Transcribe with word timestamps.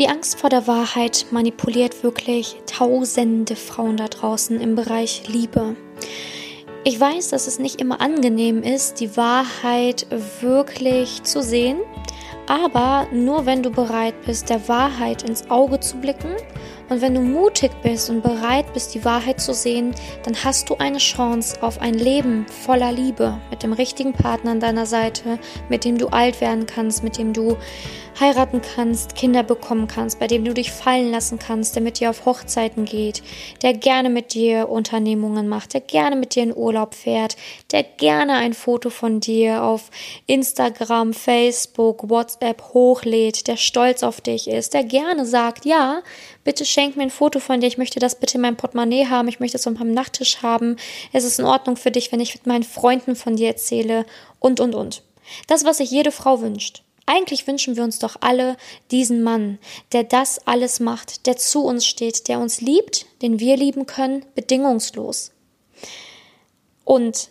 Die 0.00 0.08
Angst 0.08 0.40
vor 0.40 0.48
der 0.48 0.66
Wahrheit 0.66 1.26
manipuliert 1.30 2.02
wirklich 2.02 2.56
tausende 2.64 3.54
Frauen 3.54 3.98
da 3.98 4.08
draußen 4.08 4.58
im 4.58 4.74
Bereich 4.74 5.28
Liebe. 5.28 5.76
Ich 6.84 6.98
weiß, 6.98 7.28
dass 7.28 7.46
es 7.46 7.58
nicht 7.58 7.82
immer 7.82 8.00
angenehm 8.00 8.62
ist, 8.62 9.00
die 9.00 9.14
Wahrheit 9.18 10.06
wirklich 10.40 11.22
zu 11.24 11.42
sehen, 11.42 11.80
aber 12.46 13.08
nur 13.12 13.44
wenn 13.44 13.62
du 13.62 13.68
bereit 13.68 14.14
bist, 14.24 14.48
der 14.48 14.66
Wahrheit 14.68 15.22
ins 15.22 15.50
Auge 15.50 15.80
zu 15.80 15.98
blicken 15.98 16.34
und 16.88 17.02
wenn 17.02 17.14
du 17.14 17.20
mutig 17.20 17.70
bist 17.82 18.08
und 18.08 18.22
bereit 18.22 18.72
bist, 18.72 18.94
die 18.94 19.04
Wahrheit 19.04 19.38
zu 19.38 19.52
sehen, 19.52 19.94
dann 20.24 20.34
hast 20.42 20.70
du 20.70 20.76
eine 20.76 20.96
Chance 20.96 21.62
auf 21.62 21.78
ein 21.78 21.94
Leben 21.94 22.46
voller 22.64 22.90
Liebe 22.90 23.38
mit 23.50 23.62
dem 23.62 23.74
richtigen 23.74 24.14
Partner 24.14 24.52
an 24.52 24.60
deiner 24.60 24.86
Seite, 24.86 25.38
mit 25.68 25.84
dem 25.84 25.98
du 25.98 26.08
alt 26.08 26.40
werden 26.40 26.64
kannst, 26.64 27.04
mit 27.04 27.18
dem 27.18 27.34
du 27.34 27.58
heiraten 28.18 28.60
kannst, 28.62 29.14
Kinder 29.14 29.42
bekommen 29.42 29.86
kannst, 29.86 30.18
bei 30.18 30.26
dem 30.26 30.44
du 30.44 30.52
dich 30.52 30.72
fallen 30.72 31.10
lassen 31.10 31.38
kannst, 31.38 31.74
der 31.74 31.82
mit 31.82 32.00
dir 32.00 32.10
auf 32.10 32.26
Hochzeiten 32.26 32.84
geht, 32.84 33.22
der 33.62 33.74
gerne 33.74 34.10
mit 34.10 34.34
dir 34.34 34.68
Unternehmungen 34.68 35.48
macht, 35.48 35.74
der 35.74 35.80
gerne 35.80 36.16
mit 36.16 36.34
dir 36.34 36.42
in 36.42 36.56
Urlaub 36.56 36.94
fährt, 36.94 37.36
der 37.72 37.82
gerne 37.82 38.34
ein 38.34 38.54
Foto 38.54 38.90
von 38.90 39.20
dir 39.20 39.62
auf 39.62 39.90
Instagram, 40.26 41.12
Facebook, 41.12 42.08
WhatsApp 42.08 42.62
hochlädt, 42.74 43.46
der 43.46 43.56
stolz 43.56 44.02
auf 44.02 44.20
dich 44.20 44.48
ist, 44.48 44.74
der 44.74 44.84
gerne 44.84 45.26
sagt, 45.26 45.64
ja, 45.64 46.02
bitte 46.44 46.64
schenk 46.64 46.96
mir 46.96 47.04
ein 47.04 47.10
Foto 47.10 47.38
von 47.38 47.60
dir, 47.60 47.66
ich 47.66 47.78
möchte 47.78 48.00
das 48.00 48.18
bitte 48.18 48.36
in 48.36 48.42
meinem 48.42 48.56
Portemonnaie 48.56 49.06
haben, 49.06 49.28
ich 49.28 49.40
möchte 49.40 49.56
es 49.56 49.66
auf 49.66 49.74
meinem 49.74 49.94
Nachttisch 49.94 50.42
haben, 50.42 50.76
es 51.12 51.24
ist 51.24 51.38
in 51.38 51.44
Ordnung 51.44 51.76
für 51.76 51.90
dich, 51.90 52.10
wenn 52.12 52.20
ich 52.20 52.34
mit 52.34 52.46
meinen 52.46 52.64
Freunden 52.64 53.14
von 53.14 53.36
dir 53.36 53.48
erzähle 53.48 54.06
und, 54.38 54.60
und, 54.60 54.74
und. 54.74 55.02
Das, 55.46 55.64
was 55.64 55.78
sich 55.78 55.90
jede 55.90 56.10
Frau 56.10 56.40
wünscht. 56.40 56.82
Eigentlich 57.12 57.48
wünschen 57.48 57.74
wir 57.74 57.82
uns 57.82 57.98
doch 57.98 58.18
alle 58.20 58.56
diesen 58.92 59.24
Mann, 59.24 59.58
der 59.90 60.04
das 60.04 60.46
alles 60.46 60.78
macht, 60.78 61.26
der 61.26 61.36
zu 61.36 61.64
uns 61.64 61.84
steht, 61.84 62.28
der 62.28 62.38
uns 62.38 62.60
liebt, 62.60 63.04
den 63.20 63.40
wir 63.40 63.56
lieben 63.56 63.84
können, 63.86 64.24
bedingungslos. 64.36 65.32
Und 66.84 67.30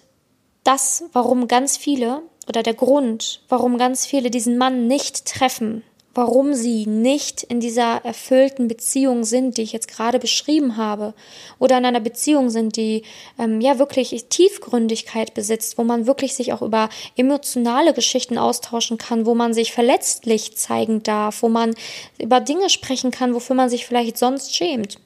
das, 0.65 1.05
warum 1.13 1.47
ganz 1.47 1.77
viele, 1.77 2.23
oder 2.45 2.61
der 2.61 2.73
Grund, 2.73 3.41
warum 3.47 3.77
ganz 3.77 4.05
viele 4.05 4.29
diesen 4.29 4.57
Mann 4.57 4.87
nicht 4.87 5.25
treffen, 5.25 5.83
warum 6.19 6.53
sie 6.53 6.85
nicht 6.85 7.43
in 7.43 7.61
dieser 7.61 8.03
erfüllten 8.03 8.67
Beziehung 8.67 9.23
sind, 9.23 9.55
die 9.55 9.61
ich 9.61 9.71
jetzt 9.71 9.87
gerade 9.87 10.19
beschrieben 10.19 10.75
habe, 10.75 11.13
oder 11.59 11.77
in 11.77 11.85
einer 11.85 12.01
Beziehung 12.01 12.49
sind, 12.49 12.75
die 12.75 13.03
ähm, 13.39 13.61
ja 13.61 13.79
wirklich 13.79 14.25
Tiefgründigkeit 14.27 15.33
besitzt, 15.33 15.77
wo 15.77 15.85
man 15.85 16.07
wirklich 16.07 16.35
sich 16.35 16.51
auch 16.51 16.61
über 16.61 16.89
emotionale 17.15 17.93
Geschichten 17.93 18.37
austauschen 18.37 18.97
kann, 18.97 19.25
wo 19.25 19.33
man 19.33 19.53
sich 19.53 19.71
verletzlich 19.71 20.57
zeigen 20.57 21.03
darf, 21.03 21.41
wo 21.41 21.47
man 21.47 21.73
über 22.17 22.41
Dinge 22.41 22.69
sprechen 22.69 23.11
kann, 23.11 23.33
wofür 23.33 23.55
man 23.55 23.69
sich 23.69 23.85
vielleicht 23.85 24.17
sonst 24.17 24.53
schämt. 24.53 24.97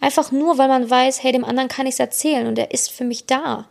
Einfach 0.00 0.32
nur, 0.32 0.56
weil 0.56 0.68
man 0.68 0.88
weiß, 0.88 1.22
hey, 1.22 1.32
dem 1.32 1.44
anderen 1.44 1.68
kann 1.68 1.86
ich 1.86 1.96
es 1.96 2.00
erzählen 2.00 2.46
und 2.46 2.58
er 2.58 2.70
ist 2.70 2.90
für 2.90 3.04
mich 3.04 3.26
da. 3.26 3.68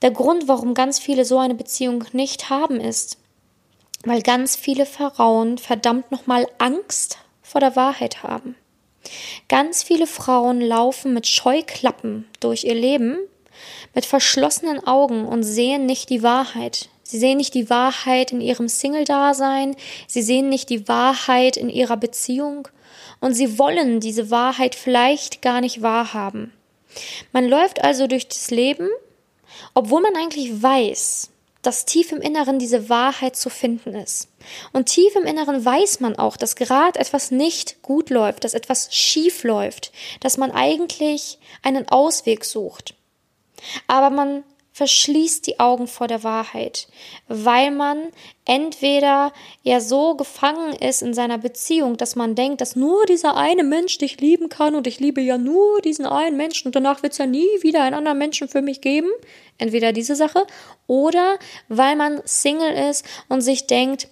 Der 0.00 0.12
Grund, 0.12 0.48
warum 0.48 0.72
ganz 0.72 0.98
viele 0.98 1.26
so 1.26 1.36
eine 1.36 1.54
Beziehung 1.54 2.04
nicht 2.12 2.48
haben, 2.48 2.80
ist, 2.80 3.18
weil 4.06 4.22
ganz 4.22 4.56
viele 4.56 4.86
Frauen 4.86 5.58
verdammt 5.58 6.10
nochmal 6.12 6.46
Angst 6.58 7.18
vor 7.42 7.60
der 7.60 7.76
Wahrheit 7.76 8.22
haben. 8.22 8.54
Ganz 9.48 9.82
viele 9.82 10.06
Frauen 10.06 10.60
laufen 10.60 11.12
mit 11.12 11.26
Scheuklappen 11.26 12.26
durch 12.40 12.64
ihr 12.64 12.74
Leben, 12.74 13.18
mit 13.94 14.06
verschlossenen 14.06 14.84
Augen 14.86 15.26
und 15.26 15.42
sehen 15.42 15.86
nicht 15.86 16.08
die 16.08 16.22
Wahrheit. 16.22 16.88
Sie 17.02 17.18
sehen 17.18 17.36
nicht 17.36 17.54
die 17.54 17.68
Wahrheit 17.68 18.32
in 18.32 18.40
ihrem 18.40 18.68
Single-Dasein, 18.68 19.76
sie 20.06 20.22
sehen 20.22 20.48
nicht 20.48 20.70
die 20.70 20.88
Wahrheit 20.88 21.56
in 21.56 21.68
ihrer 21.68 21.96
Beziehung 21.96 22.68
und 23.20 23.34
sie 23.34 23.58
wollen 23.58 24.00
diese 24.00 24.30
Wahrheit 24.30 24.74
vielleicht 24.74 25.42
gar 25.42 25.60
nicht 25.60 25.82
wahrhaben. 25.82 26.52
Man 27.32 27.48
läuft 27.48 27.82
also 27.82 28.06
durch 28.06 28.28
das 28.28 28.50
Leben, 28.50 28.88
obwohl 29.74 30.00
man 30.00 30.16
eigentlich 30.16 30.62
weiß, 30.62 31.30
dass 31.66 31.84
tief 31.84 32.12
im 32.12 32.20
Inneren 32.20 32.60
diese 32.60 32.88
Wahrheit 32.88 33.34
zu 33.34 33.50
finden 33.50 33.96
ist. 33.96 34.28
Und 34.72 34.86
tief 34.86 35.16
im 35.16 35.24
Inneren 35.24 35.64
weiß 35.64 35.98
man 35.98 36.16
auch, 36.16 36.36
dass 36.36 36.54
gerade 36.54 36.98
etwas 37.00 37.32
nicht 37.32 37.82
gut 37.82 38.08
läuft, 38.10 38.44
dass 38.44 38.54
etwas 38.54 38.94
schief 38.94 39.42
läuft, 39.42 39.90
dass 40.20 40.36
man 40.36 40.52
eigentlich 40.52 41.38
einen 41.62 41.88
Ausweg 41.88 42.44
sucht. 42.44 42.94
Aber 43.88 44.10
man 44.10 44.44
verschließt 44.76 45.46
die 45.46 45.58
Augen 45.58 45.86
vor 45.86 46.06
der 46.06 46.22
Wahrheit, 46.22 46.86
weil 47.28 47.70
man 47.70 48.08
entweder 48.44 49.32
ja 49.62 49.80
so 49.80 50.16
gefangen 50.16 50.74
ist 50.74 51.00
in 51.00 51.14
seiner 51.14 51.38
Beziehung, 51.38 51.96
dass 51.96 52.14
man 52.14 52.34
denkt, 52.34 52.60
dass 52.60 52.76
nur 52.76 53.06
dieser 53.06 53.38
eine 53.38 53.64
Mensch 53.64 53.96
dich 53.96 54.20
lieben 54.20 54.50
kann 54.50 54.74
und 54.74 54.86
ich 54.86 55.00
liebe 55.00 55.22
ja 55.22 55.38
nur 55.38 55.80
diesen 55.80 56.04
einen 56.04 56.36
Menschen 56.36 56.66
und 56.68 56.76
danach 56.76 57.02
wird 57.02 57.12
es 57.12 57.18
ja 57.18 57.24
nie 57.24 57.48
wieder 57.62 57.84
einen 57.84 57.94
anderen 57.94 58.18
Menschen 58.18 58.48
für 58.48 58.60
mich 58.60 58.82
geben. 58.82 59.08
Entweder 59.56 59.94
diese 59.94 60.14
Sache 60.14 60.46
oder 60.86 61.38
weil 61.68 61.96
man 61.96 62.20
Single 62.26 62.90
ist 62.90 63.06
und 63.30 63.40
sich 63.40 63.66
denkt, 63.66 64.08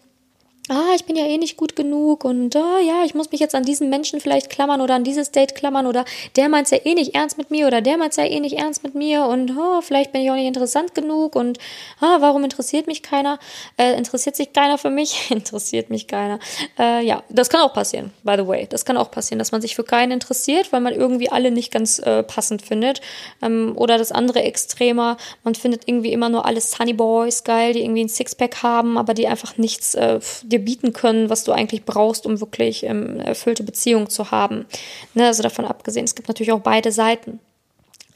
ah, 0.69 0.95
ich 0.95 1.05
bin 1.05 1.17
ja 1.17 1.27
eh 1.27 1.37
nicht 1.37 1.57
gut 1.57 1.77
genug 1.77 2.25
und 2.25 2.57
ah, 2.57 2.79
ja, 2.81 3.05
ich 3.05 3.15
muss 3.15 3.31
mich 3.31 3.41
jetzt 3.41 3.55
an 3.55 3.65
diesen 3.65 3.91
Menschen 3.91 4.21
vielleicht 4.21 4.49
klammern 4.49 4.81
oder 4.81 4.95
an 4.95 5.05
dieses 5.05 5.31
Date 5.31 5.55
klammern 5.55 5.87
oder 5.87 6.05
der 6.37 6.49
meint 6.49 6.71
ja 6.71 6.79
eh 6.85 6.95
nicht 6.95 7.15
ernst 7.15 7.37
mit 7.37 7.51
mir 7.51 7.67
oder 7.67 7.83
der 7.83 7.99
meint 7.99 8.17
ja 8.17 8.25
eh 8.25 8.41
nicht 8.41 8.57
ernst 8.57 8.83
mit 8.83 8.95
mir 8.95 9.27
und 9.27 9.53
oh, 9.57 9.83
vielleicht 9.83 10.13
bin 10.13 10.23
ich 10.23 10.31
auch 10.31 10.35
nicht 10.35 10.47
interessant 10.47 10.95
genug 10.95 11.37
und 11.37 11.59
ah, 12.01 12.17
warum 12.21 12.45
interessiert 12.45 12.87
mich 12.87 13.03
keiner? 13.03 13.39
Äh, 13.77 13.97
interessiert 13.97 14.37
sich 14.37 14.53
keiner 14.53 14.79
für 14.79 14.91
mich? 14.91 15.31
interessiert 15.31 15.91
mich 15.91 16.07
keiner. 16.07 16.39
Äh, 16.79 17.05
ja, 17.05 17.23
das 17.29 17.51
kann 17.51 17.61
auch 17.61 17.75
passieren, 17.75 18.13
by 18.23 18.37
the 18.39 18.47
way. 18.47 18.67
Das 18.69 18.85
kann 18.85 18.97
auch 18.97 19.11
passieren, 19.11 19.39
dass 19.39 19.53
man 19.53 19.61
sich 19.61 19.77
für 19.77 19.85
keinen 19.85 20.13
interessiert, 20.13 20.73
weil 20.73 20.81
man 20.81 20.95
irgendwie 20.95 21.31
alle 21.31 21.51
nicht 21.51 21.73
ganz 21.73 21.99
äh, 21.99 22.23
passend 22.23 22.63
findet. 22.63 23.03
Ähm, 23.43 23.75
oder 23.77 23.99
das 23.99 24.13
andere 24.13 24.43
Extremer, 24.43 25.19
man 25.43 25.55
findet 25.55 25.87
irgendwie 25.87 26.13
immer 26.13 26.31
nur 26.31 26.47
alle 26.47 26.61
Sunny 26.61 26.95
Boys 26.95 27.45
geil, 27.45 27.75
die 27.75 27.83
irgendwie 27.83 28.05
ein 28.05 28.09
Sixpack 28.09 28.63
haben, 28.63 28.97
aber 28.97 29.13
die 29.13 29.29
einfach 29.29 29.59
nichts 29.59 29.95
äh, 29.95 30.21
dir 30.55 30.65
bieten 30.65 30.93
können, 30.93 31.31
was 31.31 31.45
du 31.45 31.53
eigentlich 31.53 31.85
brauchst, 31.85 32.27
um 32.27 32.41
wirklich 32.41 32.85
ähm, 32.85 33.21
erfüllte 33.21 33.63
Beziehungen 33.63 34.09
zu 34.09 34.31
haben. 34.31 34.67
Ne, 35.15 35.27
also 35.27 35.43
davon 35.43 35.65
abgesehen, 35.65 36.05
es 36.05 36.15
gibt 36.15 36.29
natürlich 36.29 36.53
auch 36.53 36.61
beide 36.61 36.93
Seiten. 36.93 37.41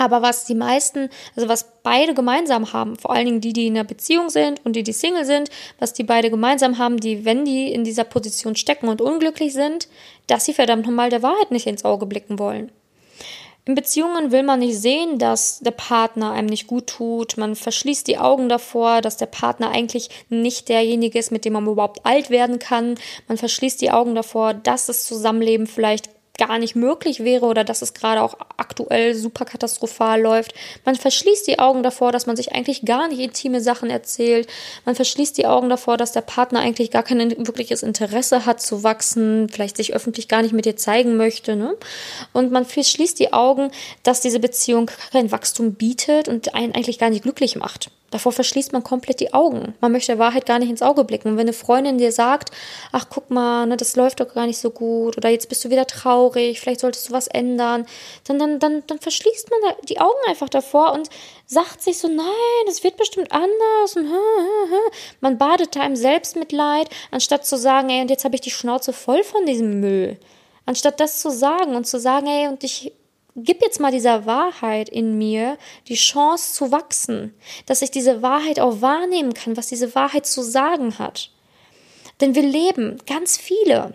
Aber 0.00 0.22
was 0.22 0.44
die 0.44 0.54
meisten, 0.54 1.10
also 1.34 1.48
was 1.48 1.66
beide 1.82 2.14
gemeinsam 2.14 2.72
haben, 2.72 2.96
vor 2.96 3.12
allen 3.12 3.26
Dingen 3.26 3.40
die, 3.40 3.52
die 3.52 3.66
in 3.66 3.74
einer 3.74 3.82
Beziehung 3.84 4.30
sind 4.30 4.64
und 4.64 4.76
die, 4.76 4.84
die 4.84 4.92
Single 4.92 5.24
sind, 5.24 5.50
was 5.80 5.92
die 5.92 6.04
beide 6.04 6.30
gemeinsam 6.30 6.78
haben, 6.78 6.98
die, 6.98 7.24
wenn 7.24 7.44
die 7.44 7.72
in 7.72 7.82
dieser 7.82 8.04
Position 8.04 8.54
stecken 8.54 8.88
und 8.88 9.00
unglücklich 9.00 9.52
sind, 9.52 9.88
dass 10.28 10.44
sie 10.44 10.54
verdammt 10.54 10.86
nochmal 10.86 11.10
der 11.10 11.24
Wahrheit 11.24 11.50
nicht 11.50 11.66
ins 11.66 11.84
Auge 11.84 12.06
blicken 12.06 12.38
wollen. 12.38 12.70
In 13.68 13.74
Beziehungen 13.74 14.32
will 14.32 14.44
man 14.44 14.60
nicht 14.60 14.80
sehen, 14.80 15.18
dass 15.18 15.58
der 15.58 15.72
Partner 15.72 16.32
einem 16.32 16.46
nicht 16.46 16.68
gut 16.68 16.86
tut. 16.86 17.36
Man 17.36 17.54
verschließt 17.54 18.06
die 18.06 18.16
Augen 18.16 18.48
davor, 18.48 19.02
dass 19.02 19.18
der 19.18 19.26
Partner 19.26 19.68
eigentlich 19.68 20.08
nicht 20.30 20.70
derjenige 20.70 21.18
ist, 21.18 21.30
mit 21.30 21.44
dem 21.44 21.52
man 21.52 21.66
überhaupt 21.66 22.06
alt 22.06 22.30
werden 22.30 22.58
kann. 22.58 22.94
Man 23.26 23.36
verschließt 23.36 23.78
die 23.82 23.90
Augen 23.90 24.14
davor, 24.14 24.54
dass 24.54 24.86
das 24.86 25.04
Zusammenleben 25.04 25.66
vielleicht 25.66 26.08
gar 26.38 26.58
nicht 26.58 26.76
möglich 26.76 27.24
wäre 27.24 27.46
oder 27.46 27.64
dass 27.64 27.82
es 27.82 27.94
gerade 27.94 28.22
auch 28.22 28.36
aktuell 28.56 29.14
super 29.14 29.44
katastrophal 29.44 30.20
läuft. 30.20 30.54
Man 30.84 30.94
verschließt 30.94 31.46
die 31.46 31.58
Augen 31.58 31.82
davor, 31.82 32.12
dass 32.12 32.26
man 32.26 32.36
sich 32.36 32.52
eigentlich 32.52 32.84
gar 32.84 33.08
nicht 33.08 33.18
intime 33.18 33.60
Sachen 33.60 33.90
erzählt. 33.90 34.48
Man 34.84 34.94
verschließt 34.94 35.36
die 35.36 35.46
Augen 35.46 35.68
davor, 35.68 35.96
dass 35.96 36.12
der 36.12 36.22
Partner 36.22 36.60
eigentlich 36.60 36.90
gar 36.90 37.02
kein 37.02 37.18
wirkliches 37.46 37.82
Interesse 37.82 38.46
hat 38.46 38.62
zu 38.62 38.82
wachsen, 38.82 39.48
vielleicht 39.48 39.76
sich 39.76 39.94
öffentlich 39.94 40.28
gar 40.28 40.42
nicht 40.42 40.54
mit 40.54 40.64
dir 40.64 40.76
zeigen 40.76 41.16
möchte. 41.16 41.56
Ne? 41.56 41.76
Und 42.32 42.52
man 42.52 42.64
verschließt 42.64 43.18
die 43.18 43.32
Augen, 43.32 43.70
dass 44.02 44.20
diese 44.20 44.40
Beziehung 44.40 44.90
kein 45.12 45.32
Wachstum 45.32 45.74
bietet 45.74 46.28
und 46.28 46.54
einen 46.54 46.74
eigentlich 46.74 46.98
gar 46.98 47.10
nicht 47.10 47.24
glücklich 47.24 47.56
macht. 47.56 47.90
Davor 48.10 48.32
verschließt 48.32 48.72
man 48.72 48.82
komplett 48.82 49.20
die 49.20 49.34
Augen. 49.34 49.74
Man 49.80 49.92
möchte 49.92 50.12
der 50.12 50.18
Wahrheit 50.18 50.46
gar 50.46 50.58
nicht 50.58 50.70
ins 50.70 50.80
Auge 50.80 51.04
blicken. 51.04 51.28
Und 51.28 51.36
wenn 51.36 51.42
eine 51.42 51.52
Freundin 51.52 51.98
dir 51.98 52.10
sagt, 52.10 52.50
ach 52.90 53.06
guck 53.10 53.30
mal, 53.30 53.66
ne, 53.66 53.76
das 53.76 53.96
läuft 53.96 54.20
doch 54.20 54.32
gar 54.32 54.46
nicht 54.46 54.58
so 54.58 54.70
gut 54.70 55.18
oder 55.18 55.28
jetzt 55.28 55.50
bist 55.50 55.62
du 55.64 55.70
wieder 55.70 55.86
traurig, 55.86 56.58
vielleicht 56.58 56.80
solltest 56.80 57.08
du 57.08 57.12
was 57.12 57.26
ändern, 57.26 57.86
dann, 58.26 58.38
dann, 58.38 58.58
dann, 58.58 58.82
dann 58.86 58.98
verschließt 58.98 59.50
man 59.50 59.74
die 59.88 60.00
Augen 60.00 60.18
einfach 60.26 60.48
davor 60.48 60.92
und 60.92 61.10
sagt 61.44 61.82
sich 61.82 61.98
so, 61.98 62.08
nein, 62.08 62.26
es 62.66 62.82
wird 62.82 62.96
bestimmt 62.96 63.30
anders. 63.30 63.96
Und, 63.96 64.10
man 65.20 65.36
badet 65.36 65.76
da 65.76 65.84
im 65.84 65.96
Selbstmitleid, 65.96 66.88
anstatt 67.10 67.44
zu 67.44 67.58
sagen, 67.58 67.90
ey, 67.90 68.00
und 68.00 68.10
jetzt 68.10 68.24
habe 68.24 68.34
ich 68.34 68.40
die 68.40 68.50
Schnauze 68.50 68.94
voll 68.94 69.22
von 69.22 69.44
diesem 69.44 69.80
Müll. 69.80 70.18
Anstatt 70.64 71.00
das 71.00 71.20
zu 71.20 71.30
sagen 71.30 71.76
und 71.76 71.86
zu 71.86 72.00
sagen, 72.00 72.26
ey, 72.26 72.48
und 72.48 72.64
ich 72.64 72.92
gib 73.44 73.62
jetzt 73.62 73.80
mal 73.80 73.92
dieser 73.92 74.26
Wahrheit 74.26 74.88
in 74.88 75.18
mir 75.18 75.58
die 75.88 75.94
Chance 75.94 76.54
zu 76.54 76.72
wachsen, 76.72 77.34
dass 77.66 77.82
ich 77.82 77.90
diese 77.90 78.22
Wahrheit 78.22 78.60
auch 78.60 78.80
wahrnehmen 78.80 79.34
kann, 79.34 79.56
was 79.56 79.68
diese 79.68 79.94
Wahrheit 79.94 80.26
zu 80.26 80.42
sagen 80.42 80.98
hat. 80.98 81.30
Denn 82.20 82.34
wir 82.34 82.42
leben, 82.42 82.98
ganz 83.06 83.36
viele, 83.36 83.94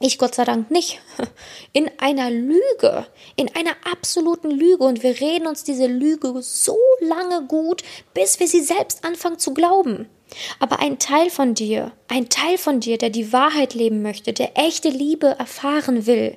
ich 0.00 0.18
Gott 0.18 0.34
sei 0.34 0.44
Dank 0.44 0.70
nicht, 0.70 1.00
in 1.72 1.90
einer 1.98 2.30
Lüge, 2.30 3.06
in 3.36 3.54
einer 3.54 3.74
absoluten 3.90 4.50
Lüge 4.50 4.84
und 4.84 5.02
wir 5.02 5.20
reden 5.20 5.46
uns 5.46 5.64
diese 5.64 5.86
Lüge 5.86 6.34
so 6.42 6.78
lange 7.00 7.46
gut, 7.46 7.82
bis 8.12 8.40
wir 8.40 8.48
sie 8.48 8.62
selbst 8.62 9.04
anfangen 9.04 9.38
zu 9.38 9.54
glauben. 9.54 10.08
Aber 10.58 10.80
ein 10.80 10.98
Teil 10.98 11.30
von 11.30 11.54
dir, 11.54 11.92
ein 12.08 12.28
Teil 12.28 12.58
von 12.58 12.80
dir, 12.80 12.98
der 12.98 13.10
die 13.10 13.32
Wahrheit 13.32 13.74
leben 13.74 14.02
möchte, 14.02 14.32
der 14.32 14.58
echte 14.58 14.88
Liebe 14.88 15.28
erfahren 15.38 16.06
will, 16.06 16.36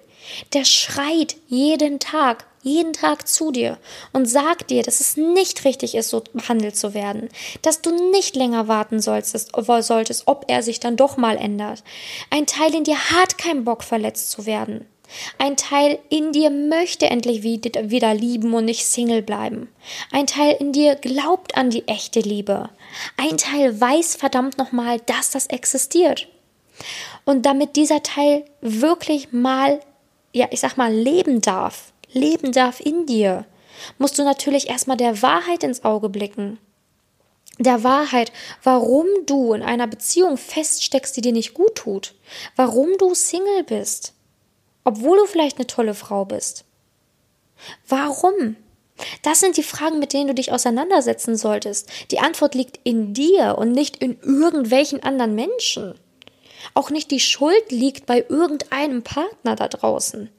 der 0.53 0.65
schreit 0.65 1.35
jeden 1.47 2.00
Tag, 2.00 2.45
jeden 2.62 2.94
Tag 2.94 3.27
zu 3.27 3.51
dir 3.51 3.77
und 4.13 4.25
sagt 4.25 4.69
dir, 4.69 4.83
dass 4.83 5.00
es 5.00 5.18
nicht 5.18 5.63
richtig 5.65 5.95
ist, 5.95 6.09
so 6.09 6.21
behandelt 6.33 6.75
zu 6.75 6.94
werden, 6.94 7.29
dass 7.62 7.81
du 7.81 8.12
nicht 8.12 8.35
länger 8.35 8.68
warten 8.68 9.00
solltest, 9.00 9.51
solltest, 9.81 10.24
ob 10.25 10.45
er 10.47 10.63
sich 10.63 10.79
dann 10.79 10.97
doch 10.97 11.18
mal 11.18 11.38
ändert. 11.38 11.83
Ein 12.29 12.45
Teil 12.45 12.75
in 12.75 12.83
dir 12.83 12.97
hat 12.97 13.38
keinen 13.38 13.63
Bock, 13.63 13.83
verletzt 13.83 14.31
zu 14.31 14.45
werden. 14.45 14.85
Ein 15.38 15.56
Teil 15.56 16.00
in 16.09 16.33
dir 16.33 16.50
möchte 16.50 17.09
endlich 17.09 17.44
wieder 17.44 18.13
lieben 18.13 18.53
und 18.53 18.65
nicht 18.65 18.85
Single 18.85 19.21
bleiben. 19.21 19.69
Ein 20.12 20.27
Teil 20.27 20.57
in 20.59 20.73
dir 20.73 20.95
glaubt 20.95 21.56
an 21.56 21.69
die 21.69 21.88
echte 21.88 22.19
Liebe. 22.19 22.69
Ein 23.15 23.38
Teil 23.38 23.80
weiß 23.80 24.15
verdammt 24.15 24.57
nochmal, 24.57 25.00
dass 25.06 25.31
das 25.31 25.47
existiert. 25.47 26.27
Und 27.25 27.45
damit 27.45 27.75
dieser 27.75 28.03
Teil 28.03 28.45
wirklich 28.62 29.31
mal, 29.31 29.80
ja, 30.37 30.47
ich 30.51 30.59
sag 30.59 30.77
mal, 30.77 30.93
leben 30.93 31.41
darf, 31.41 31.93
leben 32.11 32.51
darf 32.51 32.79
in 32.79 33.05
dir, 33.05 33.45
musst 33.97 34.17
du 34.17 34.23
natürlich 34.23 34.69
erstmal 34.69 34.97
der 34.97 35.21
Wahrheit 35.21 35.63
ins 35.63 35.83
Auge 35.83 36.09
blicken. 36.09 36.59
Der 37.59 37.83
Wahrheit, 37.83 38.31
warum 38.63 39.07
du 39.25 39.53
in 39.53 39.63
einer 39.63 39.87
Beziehung 39.87 40.37
feststeckst, 40.37 41.17
die 41.17 41.21
dir 41.21 41.33
nicht 41.33 41.55
gut 41.55 41.75
tut. 41.75 42.13
Warum 42.55 42.89
du 42.99 43.15
Single 43.15 43.63
bist 43.63 44.13
obwohl 44.87 45.17
du 45.17 45.25
vielleicht 45.25 45.57
eine 45.57 45.67
tolle 45.67 45.93
Frau 45.93 46.23
bist? 46.23 46.63
Warum? 47.89 48.55
Das 49.21 49.41
sind 49.41 49.57
die 49.57 49.63
Fragen, 49.63 49.99
mit 49.99 50.13
denen 50.13 50.29
du 50.29 50.33
dich 50.33 50.53
auseinandersetzen 50.53 51.35
solltest. 51.35 51.89
Die 52.09 52.19
Antwort 52.19 52.55
liegt 52.55 52.79
in 52.85 53.13
dir 53.13 53.57
und 53.57 53.73
nicht 53.73 53.97
in 53.97 54.17
irgendwelchen 54.21 55.03
anderen 55.03 55.35
Menschen. 55.35 55.99
Auch 56.73 56.89
nicht 56.89 57.11
die 57.11 57.19
Schuld 57.19 57.71
liegt 57.71 58.05
bei 58.05 58.25
irgendeinem 58.27 59.03
Partner 59.03 59.55
da 59.55 59.67
draußen, 59.67 60.29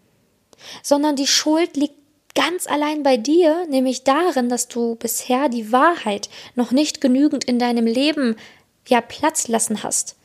sondern 0.83 1.17
die 1.17 1.27
Schuld 1.27 1.77
liegt 1.77 1.99
ganz 2.35 2.67
allein 2.67 3.03
bei 3.03 3.17
dir, 3.17 3.67
nämlich 3.69 4.05
darin, 4.05 4.49
dass 4.49 4.69
du 4.69 4.95
bisher 4.95 5.49
die 5.49 5.73
Wahrheit 5.73 6.29
noch 6.55 6.71
nicht 6.71 7.01
genügend 7.01 7.45
in 7.45 7.59
deinem 7.59 7.87
Leben 7.87 8.37
ja 8.87 9.01
Platz 9.01 9.49
lassen 9.49 9.83
hast. 9.83 10.17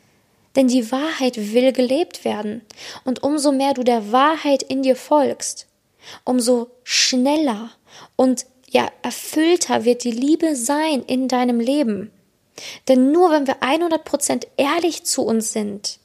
Denn 0.55 0.67
die 0.67 0.91
Wahrheit 0.91 1.53
will 1.53 1.71
gelebt 1.73 2.23
werden. 2.23 2.61
Und 3.03 3.23
umso 3.23 3.51
mehr 3.51 3.73
du 3.73 3.83
der 3.83 4.11
Wahrheit 4.11 4.61
in 4.61 4.83
dir 4.83 4.95
folgst, 4.95 5.65
umso 6.23 6.69
schneller 6.83 7.71
und 8.15 8.45
ja, 8.69 8.91
erfüllter 9.01 9.85
wird 9.85 10.03
die 10.03 10.11
Liebe 10.11 10.56
sein 10.56 11.03
in 11.03 11.27
deinem 11.27 11.59
Leben. 11.59 12.11
Denn 12.88 13.11
nur 13.11 13.31
wenn 13.31 13.47
wir 13.47 13.61
100% 13.61 14.47
ehrlich 14.57 15.03
zu 15.05 15.23
uns 15.23 15.53
sind, 15.53 16.00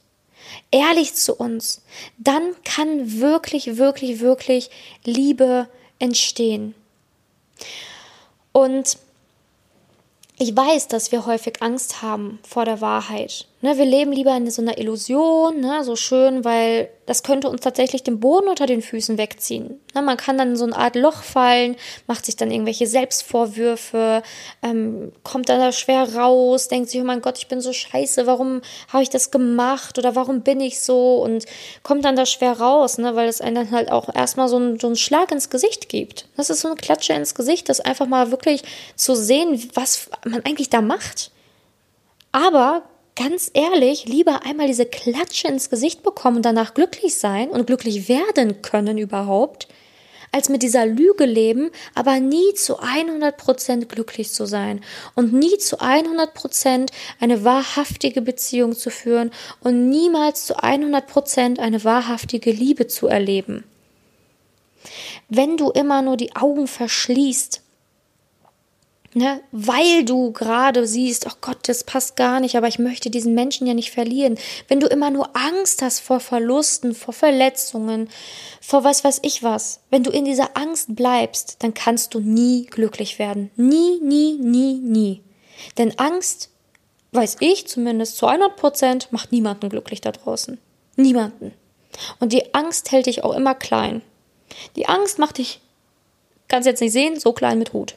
ehrlich 0.71 1.13
zu 1.15 1.35
uns, 1.35 1.81
dann 2.17 2.55
kann 2.63 3.19
wirklich, 3.19 3.77
wirklich, 3.77 4.19
wirklich 4.19 4.69
Liebe 5.03 5.67
entstehen. 5.99 6.73
Und 8.51 8.97
ich 10.37 10.55
weiß, 10.55 10.87
dass 10.87 11.11
wir 11.11 11.25
häufig 11.25 11.61
Angst 11.61 12.01
haben 12.01 12.39
vor 12.47 12.65
der 12.65 12.81
Wahrheit. 12.81 13.45
Ne, 13.61 13.77
wir 13.77 13.83
leben 13.83 14.13
lieber 14.13 14.33
in 14.37 14.49
so 14.49 14.61
einer 14.61 14.77
Illusion, 14.77 15.59
ne, 15.59 15.83
so 15.83 15.97
schön, 15.97 16.45
weil 16.45 16.89
das 17.05 17.23
könnte 17.23 17.49
uns 17.49 17.59
tatsächlich 17.59 18.03
den 18.03 18.21
Boden 18.21 18.47
unter 18.47 18.65
den 18.65 18.81
Füßen 18.81 19.17
wegziehen. 19.17 19.81
Ne, 19.93 20.01
man 20.01 20.15
kann 20.15 20.37
dann 20.37 20.51
in 20.51 20.55
so 20.55 20.63
eine 20.63 20.77
Art 20.77 20.95
Loch 20.95 21.23
fallen, 21.23 21.75
macht 22.07 22.25
sich 22.25 22.37
dann 22.37 22.51
irgendwelche 22.51 22.87
Selbstvorwürfe, 22.87 24.23
ähm, 24.63 25.11
kommt 25.23 25.49
dann 25.49 25.59
da 25.59 25.73
schwer 25.73 26.15
raus, 26.15 26.69
denkt 26.69 26.89
sich, 26.89 27.01
oh 27.01 27.03
mein 27.03 27.19
Gott, 27.19 27.37
ich 27.37 27.49
bin 27.49 27.59
so 27.59 27.73
scheiße, 27.73 28.25
warum 28.27 28.61
habe 28.93 29.03
ich 29.03 29.09
das 29.09 29.29
gemacht 29.29 29.97
oder 29.97 30.15
warum 30.15 30.39
bin 30.39 30.61
ich 30.61 30.79
so 30.79 31.21
und 31.21 31.43
kommt 31.83 32.05
dann 32.05 32.15
da 32.15 32.25
schwer 32.25 32.61
raus, 32.61 32.97
ne, 32.97 33.17
weil 33.17 33.27
es 33.27 33.41
einen 33.41 33.55
dann 33.55 33.71
halt 33.71 33.91
auch 33.91 34.15
erstmal 34.15 34.47
so, 34.47 34.57
ein, 34.57 34.79
so 34.79 34.87
einen 34.87 34.95
Schlag 34.95 35.33
ins 35.33 35.49
Gesicht 35.49 35.89
gibt. 35.89 36.29
Das 36.37 36.49
ist 36.49 36.61
so 36.61 36.69
eine 36.69 36.77
Klatsche 36.77 37.11
ins 37.11 37.35
Gesicht, 37.35 37.67
das 37.67 37.81
einfach 37.81 38.07
mal 38.07 38.31
wirklich 38.31 38.63
zu 38.95 39.15
sehen, 39.15 39.69
was 39.73 40.09
man 40.23 40.45
eigentlich 40.45 40.69
da 40.69 40.79
macht. 40.79 41.31
Aber 42.31 42.83
ganz 43.19 43.51
ehrlich, 43.53 44.05
lieber 44.05 44.45
einmal 44.45 44.67
diese 44.67 44.85
Klatsche 44.85 45.49
ins 45.49 45.69
Gesicht 45.69 46.03
bekommen 46.03 46.41
danach 46.41 46.73
glücklich 46.73 47.15
sein 47.15 47.49
und 47.49 47.67
glücklich 47.67 48.07
werden 48.07 48.61
können 48.61 48.97
überhaupt, 48.97 49.67
als 50.31 50.47
mit 50.47 50.63
dieser 50.63 50.85
Lüge 50.85 51.25
leben, 51.25 51.69
aber 51.95 52.21
nie 52.21 52.53
zu 52.53 52.79
100% 52.79 53.87
glücklich 53.87 54.31
zu 54.31 54.45
sein 54.45 54.79
und 55.15 55.33
nie 55.33 55.57
zu 55.57 55.79
100% 55.79 56.91
eine 57.19 57.43
wahrhaftige 57.43 58.21
Beziehung 58.21 58.73
zu 58.73 58.89
führen 58.89 59.31
und 59.59 59.89
niemals 59.89 60.45
zu 60.45 60.57
100% 60.57 61.59
eine 61.59 61.83
wahrhaftige 61.83 62.51
Liebe 62.51 62.87
zu 62.87 63.07
erleben. 63.07 63.65
Wenn 65.27 65.57
du 65.57 65.71
immer 65.71 66.01
nur 66.01 66.15
die 66.15 66.37
Augen 66.37 66.67
verschließt 66.67 67.63
Ne? 69.15 69.41
Weil 69.51 70.05
du 70.05 70.31
gerade 70.31 70.85
siehst, 70.85 71.25
oh 71.25 71.35
Gott, 71.41 71.67
das 71.67 71.83
passt 71.83 72.15
gar 72.15 72.39
nicht, 72.39 72.55
aber 72.55 72.67
ich 72.67 72.77
möchte 72.77 73.09
diesen 73.09 73.33
Menschen 73.33 73.65
ja 73.65 73.73
nicht 73.73 73.89
verlieren. 73.89 74.37
Wenn 74.67 74.79
du 74.79 74.87
immer 74.87 75.09
nur 75.09 75.35
Angst 75.35 75.81
hast 75.81 75.99
vor 76.01 76.19
Verlusten, 76.19 76.93
vor 76.93 77.13
Verletzungen, 77.13 78.09
vor 78.61 78.83
was 78.83 79.03
weiß 79.03 79.19
ich 79.23 79.41
was, 79.41 79.79
wenn 79.89 80.03
du 80.03 80.11
in 80.11 80.25
dieser 80.25 80.55
Angst 80.55 80.95
bleibst, 80.95 81.57
dann 81.59 81.73
kannst 81.73 82.13
du 82.13 82.19
nie 82.19 82.67
glücklich 82.67 83.17
werden. 83.17 83.49
Nie, 83.55 83.99
nie, 83.99 84.37
nie, 84.39 84.75
nie. 84.75 85.21
Denn 85.79 85.97
Angst, 85.97 86.49
weiß 87.11 87.37
ich 87.39 87.67
zumindest 87.67 88.17
zu 88.17 88.27
100 88.27 88.55
Prozent, 88.55 89.11
macht 89.11 89.31
niemanden 89.31 89.69
glücklich 89.69 90.01
da 90.01 90.11
draußen. 90.11 90.59
Niemanden. 90.95 91.53
Und 92.19 92.31
die 92.31 92.53
Angst 92.53 92.91
hält 92.91 93.07
dich 93.07 93.23
auch 93.23 93.33
immer 93.33 93.55
klein. 93.55 94.03
Die 94.75 94.87
Angst 94.87 95.17
macht 95.17 95.39
dich, 95.39 95.61
kannst 96.47 96.67
jetzt 96.67 96.81
nicht 96.81 96.93
sehen, 96.93 97.19
so 97.19 97.33
klein 97.33 97.57
mit 97.57 97.73
Hut. 97.73 97.95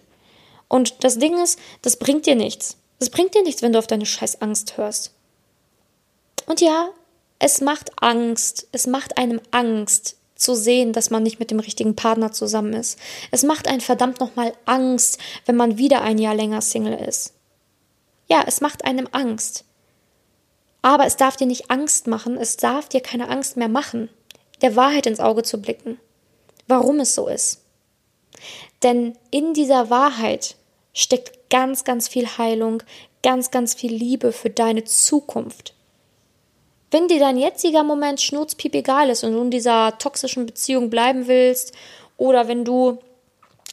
Und 0.72 1.04
das 1.04 1.18
Ding 1.18 1.38
ist, 1.38 1.58
das 1.82 1.98
bringt 1.98 2.24
dir 2.24 2.34
nichts. 2.34 2.78
Das 2.98 3.10
bringt 3.10 3.34
dir 3.34 3.42
nichts, 3.42 3.60
wenn 3.60 3.74
du 3.74 3.78
auf 3.78 3.86
deine 3.86 4.06
scheiß 4.06 4.40
Angst 4.40 4.78
hörst. 4.78 5.12
Und 6.46 6.62
ja, 6.62 6.88
es 7.38 7.60
macht 7.60 7.92
Angst. 8.02 8.68
Es 8.72 8.86
macht 8.86 9.18
einem 9.18 9.42
Angst 9.50 10.16
zu 10.34 10.54
sehen, 10.54 10.94
dass 10.94 11.10
man 11.10 11.24
nicht 11.24 11.38
mit 11.38 11.50
dem 11.50 11.60
richtigen 11.60 11.94
Partner 11.94 12.32
zusammen 12.32 12.72
ist. 12.72 12.98
Es 13.30 13.42
macht 13.42 13.68
einen 13.68 13.82
verdammt 13.82 14.18
nochmal 14.18 14.54
Angst, 14.64 15.18
wenn 15.44 15.56
man 15.56 15.76
wieder 15.76 16.00
ein 16.00 16.16
Jahr 16.16 16.34
länger 16.34 16.62
Single 16.62 16.94
ist. 17.06 17.34
Ja, 18.26 18.42
es 18.46 18.62
macht 18.62 18.86
einem 18.86 19.10
Angst. 19.12 19.66
Aber 20.80 21.04
es 21.04 21.16
darf 21.16 21.36
dir 21.36 21.46
nicht 21.46 21.70
Angst 21.70 22.06
machen, 22.06 22.38
es 22.38 22.56
darf 22.56 22.88
dir 22.88 23.02
keine 23.02 23.28
Angst 23.28 23.58
mehr 23.58 23.68
machen, 23.68 24.08
der 24.62 24.74
Wahrheit 24.74 25.04
ins 25.04 25.20
Auge 25.20 25.42
zu 25.42 25.60
blicken, 25.60 26.00
warum 26.66 26.98
es 26.98 27.14
so 27.14 27.28
ist. 27.28 27.60
Denn 28.82 29.18
in 29.30 29.52
dieser 29.52 29.90
Wahrheit 29.90 30.56
steckt 30.92 31.50
ganz, 31.50 31.84
ganz 31.84 32.08
viel 32.08 32.26
Heilung, 32.38 32.82
ganz, 33.22 33.50
ganz 33.50 33.74
viel 33.74 33.92
Liebe 33.92 34.32
für 34.32 34.50
deine 34.50 34.84
Zukunft. 34.84 35.74
Wenn 36.90 37.08
dir 37.08 37.18
dein 37.18 37.38
jetziger 37.38 37.84
Moment 37.84 38.20
schnurzpiep 38.20 38.74
egal 38.74 39.08
ist 39.08 39.24
und 39.24 39.32
du 39.32 39.40
in 39.40 39.50
dieser 39.50 39.96
toxischen 39.98 40.44
Beziehung 40.46 40.90
bleiben 40.90 41.26
willst, 41.26 41.72
oder 42.18 42.48
wenn 42.48 42.64
du 42.64 42.98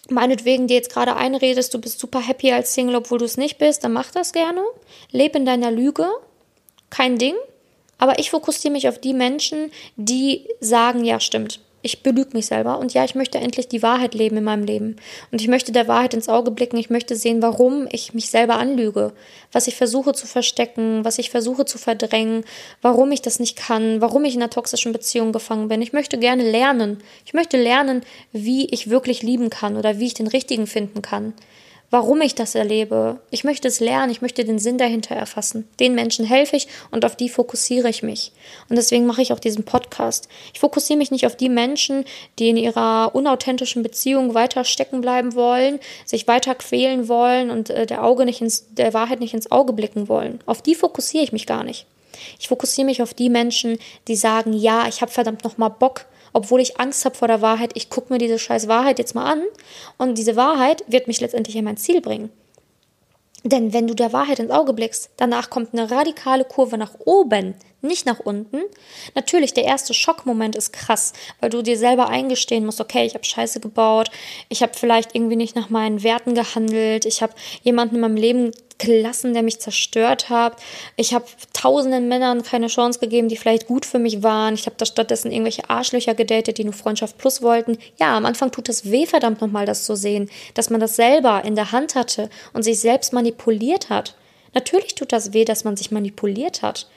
meinetwegen 0.10 0.68
dir 0.68 0.76
jetzt 0.76 0.92
gerade 0.92 1.16
einredest, 1.16 1.74
du 1.74 1.80
bist 1.80 2.00
super 2.00 2.20
happy 2.26 2.52
als 2.52 2.74
Single, 2.74 2.96
obwohl 2.96 3.20
du 3.20 3.26
es 3.26 3.38
nicht 3.38 3.58
bist, 3.58 3.84
dann 3.84 3.94
mach 3.94 4.12
das 4.12 4.32
gerne. 4.32 4.64
Leb 5.12 5.36
in 5.36 5.46
deiner 5.46 5.70
Lüge. 5.70 6.08
Kein 6.90 7.18
Ding. 7.18 7.36
Aber 7.98 8.18
ich 8.18 8.32
fokussiere 8.32 8.72
mich 8.72 8.88
auf 8.88 8.98
die 8.98 9.14
Menschen, 9.14 9.72
die 9.98 10.48
sagen, 10.62 11.04
ja, 11.04 11.20
stimmt 11.20 11.60
ich 11.82 12.04
belüge 12.04 12.32
mich 12.34 12.48
selber 12.48 12.80
und 12.80 12.94
ja, 12.94 13.06
ich 13.06 13.16
möchte 13.16 13.38
endlich 13.38 13.68
die 13.68 13.82
Wahrheit 13.82 14.14
leben 14.14 14.38
in 14.38 14.44
meinem 14.44 14.64
Leben. 14.64 14.98
Und 15.32 15.42
ich 15.42 15.48
möchte 15.48 15.72
der 15.72 15.88
Wahrheit 15.88 16.14
ins 16.14 16.28
Auge 16.28 16.52
blicken. 16.52 16.78
Ich 16.78 16.90
möchte 16.90 17.16
sehen, 17.16 17.42
warum 17.42 17.88
ich 17.92 18.14
mich 18.14 18.30
selber 18.30 18.56
anlüge, 18.58 19.14
was 19.52 19.68
ich 19.68 19.76
versuche 19.76 20.14
zu 20.14 20.28
verstecken, 20.28 21.06
was 21.06 21.20
ich 21.20 21.30
versuche 21.30 21.66
zu 21.66 21.78
verdrängen, 21.78 22.44
warum 22.82 23.12
ich 23.12 23.22
das 23.22 23.40
nicht 23.40 23.56
kann, 23.56 24.02
warum 24.02 24.26
ich 24.26 24.36
in 24.36 24.42
einer 24.42 24.50
toxischen 24.50 24.92
Beziehung 24.92 25.32
gefangen 25.32 25.70
bin. 25.70 25.82
Ich 25.82 25.94
möchte 25.94 26.18
gerne 26.18 26.50
lernen. 26.50 27.02
Ich 27.26 27.34
möchte 27.34 27.62
lernen, 27.62 28.04
wie 28.32 28.66
ich 28.66 28.90
wirklich 28.90 29.24
lieben 29.24 29.50
kann 29.50 29.78
oder 29.78 30.00
wie 30.00 30.08
ich 30.08 30.14
den 30.14 30.28
richtigen 30.28 30.68
finden 30.68 31.02
kann 31.02 31.34
warum 31.90 32.22
ich 32.22 32.36
das 32.36 32.56
erlebe. 32.56 33.20
Ich 33.32 33.44
möchte 33.44 33.68
es 33.68 33.80
lernen, 33.80 34.12
ich 34.12 34.22
möchte 34.22 34.46
den 34.46 34.60
Sinn 34.60 34.78
dahinter 34.78 35.16
erfassen. 35.16 35.68
Den 35.80 35.96
Menschen 35.96 36.26
helfe 36.26 36.56
ich 36.56 36.68
und 36.92 37.06
auf 37.06 37.16
die 37.16 37.30
fokussiere 37.30 37.90
ich 37.90 38.04
mich. 38.04 38.32
Und 38.70 38.76
deswegen 38.76 39.06
mache 39.06 39.22
ich 39.22 39.34
auch 39.34 39.40
diesen 39.40 39.64
Podcast. 39.64 40.28
Ich 40.54 40.60
fokussiere 40.60 40.98
mich 40.98 41.12
nicht 41.12 41.26
auf 41.26 41.36
die 41.36 41.50
Menschen, 41.50 42.06
die 42.38 42.50
in 42.50 42.58
ihrer 42.58 43.12
unauthentischen 43.14 43.84
Beziehung 43.84 44.34
weiter 44.34 44.64
stecken 44.64 45.02
bleiben 45.02 45.36
wollen, 45.36 45.80
sich 46.06 46.28
weiter 46.28 46.56
quälen 46.56 47.08
wollen 47.08 47.50
und 47.50 47.70
äh, 47.70 47.86
der 47.86 48.04
Auge 48.04 48.26
nicht 48.26 48.42
ins, 48.42 48.68
der 48.74 48.94
Wahrheit 48.94 49.20
nicht 49.20 49.34
ins 49.34 49.52
Auge 49.52 49.74
blicken 49.74 50.08
wollen. 50.08 50.40
Auf 50.46 50.62
die 50.62 50.76
fokussiere 50.76 51.24
ich 51.24 51.32
mich 51.32 51.46
gar 51.46 51.64
nicht. 51.64 51.86
Ich 52.40 52.48
fokussiere 52.48 52.86
mich 52.86 53.02
auf 53.02 53.14
die 53.14 53.30
Menschen, 53.30 53.78
die 54.08 54.16
sagen, 54.16 54.54
ja, 54.54 54.88
ich 54.88 55.02
habe 55.02 55.12
verdammt 55.12 55.44
noch 55.44 55.58
mal 55.58 55.70
Bock, 55.70 56.06
obwohl 56.34 56.62
ich 56.62 56.80
Angst 56.80 57.06
habe 57.06 57.16
vor 57.16 57.28
der 57.28 57.42
Wahrheit, 57.42 57.72
ich 57.76 57.90
gucke 57.90 58.12
mir 58.12 58.20
diese 58.20 58.40
scheiß 58.40 58.68
Wahrheit 58.68 59.00
jetzt 59.00 59.16
mal 59.16 59.32
an 59.32 59.42
und 59.98 60.18
diese 60.18 60.36
Wahrheit 60.36 60.84
wird 60.88 61.08
mich 61.08 61.22
letztendlich 61.22 61.56
in 61.56 61.66
mein 61.66 61.78
Ziel 61.78 62.02
bringen. 62.02 62.32
Denn 63.44 63.74
wenn 63.74 63.88
du 63.88 63.94
der 63.94 64.12
Wahrheit 64.12 64.40
ins 64.40 64.52
Auge 64.52 64.74
blickst, 64.74 65.12
danach 65.18 65.50
kommt 65.50 65.74
eine 65.74 65.90
radikale 65.90 66.44
Kurve 66.44 66.78
nach 66.78 66.96
oben, 67.06 67.56
nicht 67.82 68.06
nach 68.06 68.20
unten. 68.20 68.62
Natürlich, 69.16 69.54
der 69.54 69.66
erste 69.66 69.94
Schockmoment 69.94 70.56
ist 70.56 70.74
krass, 70.74 71.14
weil 71.40 71.50
du 71.50 71.62
dir 71.62 71.78
selber 71.78 72.10
eingestehen 72.10 72.66
musst, 72.66 72.82
okay, 72.82 73.06
ich 73.06 73.14
habe 73.14 73.24
Scheiße 73.24 73.60
gebaut, 73.60 74.12
ich 74.50 74.62
habe 74.62 74.74
vielleicht 74.76 75.16
irgendwie 75.16 75.36
nicht 75.36 75.56
nach 75.56 75.70
meinen 75.70 76.04
Werten 76.04 76.36
gehandelt, 76.36 77.06
ich 77.06 77.22
habe 77.22 77.34
jemanden 77.64 77.96
in 77.96 78.02
meinem 78.02 78.18
Leben 78.18 78.52
gelassen, 78.80 79.34
der 79.34 79.44
mich 79.44 79.60
zerstört 79.60 80.30
hat. 80.30 80.56
Ich 80.96 81.14
habe 81.14 81.26
tausenden 81.54 82.08
Männern 82.08 82.44
keine 82.44 82.68
Chance 82.68 83.00
gegeben, 83.00 83.28
die 83.28 83.38
vielleicht 83.38 83.68
gut 83.68 83.86
für 83.86 84.00
mich 84.00 84.24
waren. 84.24 84.56
Ich 84.56 84.66
habe 84.66 84.78
da 84.78 84.86
stattdessen 84.86 85.32
irgendwelche 85.32 85.70
Arschlöcher 85.70 86.16
gedatet, 86.16 86.58
die 86.58 86.64
nur 86.64 86.74
Freundschaft 86.74 87.18
plus 87.18 87.42
wollten. 87.42 87.78
Ja, 88.00 88.18
am 88.18 88.26
Anfang 88.26 88.52
tut 88.52 88.70
es 88.70 88.90
weh, 88.90 89.06
verdammt 89.06 89.42
nochmal, 89.42 89.66
das 89.66 89.86
zu 89.86 89.96
sehen, 89.96 90.30
dass 90.54 90.70
man 90.70 90.80
das 90.80 90.96
selber 90.96 91.44
in 91.44 91.56
der 91.56 91.72
Hand 91.72 91.96
hatte 91.96 92.30
und 92.54 92.64
sich 92.64 92.80
selbst 92.80 93.14
manipuliert 93.14 93.90
hat. 93.90 94.16
Natürlich 94.54 94.96
tut 94.96 95.12
das 95.12 95.34
weh, 95.34 95.46
dass 95.46 95.64
man 95.64 95.78
sich 95.78 95.92
manipuliert 95.92 96.62
hat. 96.62 96.88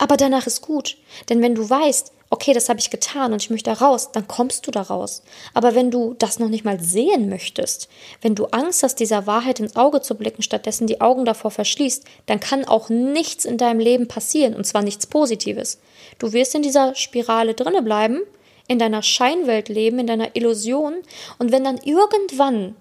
Aber 0.00 0.16
danach 0.16 0.46
ist 0.46 0.62
gut. 0.62 0.96
Denn 1.28 1.42
wenn 1.42 1.54
du 1.54 1.68
weißt, 1.68 2.12
okay, 2.30 2.54
das 2.54 2.70
habe 2.70 2.80
ich 2.80 2.88
getan 2.88 3.34
und 3.34 3.42
ich 3.42 3.50
möchte 3.50 3.68
da 3.68 3.84
raus, 3.84 4.12
dann 4.12 4.26
kommst 4.26 4.66
du 4.66 4.70
da 4.70 4.80
raus. 4.80 5.22
Aber 5.52 5.74
wenn 5.74 5.90
du 5.90 6.14
das 6.18 6.38
noch 6.38 6.48
nicht 6.48 6.64
mal 6.64 6.80
sehen 6.80 7.28
möchtest, 7.28 7.90
wenn 8.22 8.34
du 8.34 8.46
Angst 8.46 8.82
hast, 8.82 8.94
dieser 8.94 9.26
Wahrheit 9.26 9.60
ins 9.60 9.76
Auge 9.76 10.00
zu 10.00 10.14
blicken, 10.14 10.42
stattdessen 10.42 10.86
die 10.86 11.02
Augen 11.02 11.26
davor 11.26 11.50
verschließt, 11.50 12.06
dann 12.24 12.40
kann 12.40 12.64
auch 12.64 12.88
nichts 12.88 13.44
in 13.44 13.58
deinem 13.58 13.78
Leben 13.78 14.08
passieren 14.08 14.54
und 14.54 14.66
zwar 14.66 14.80
nichts 14.80 15.06
Positives. 15.06 15.78
Du 16.18 16.32
wirst 16.32 16.54
in 16.54 16.62
dieser 16.62 16.94
Spirale 16.94 17.52
drinne 17.52 17.82
bleiben, 17.82 18.20
in 18.68 18.78
deiner 18.78 19.02
Scheinwelt 19.02 19.68
leben, 19.68 19.98
in 19.98 20.06
deiner 20.06 20.34
Illusion 20.34 20.94
und 21.38 21.52
wenn 21.52 21.64
dann 21.64 21.76
irgendwann 21.76 22.74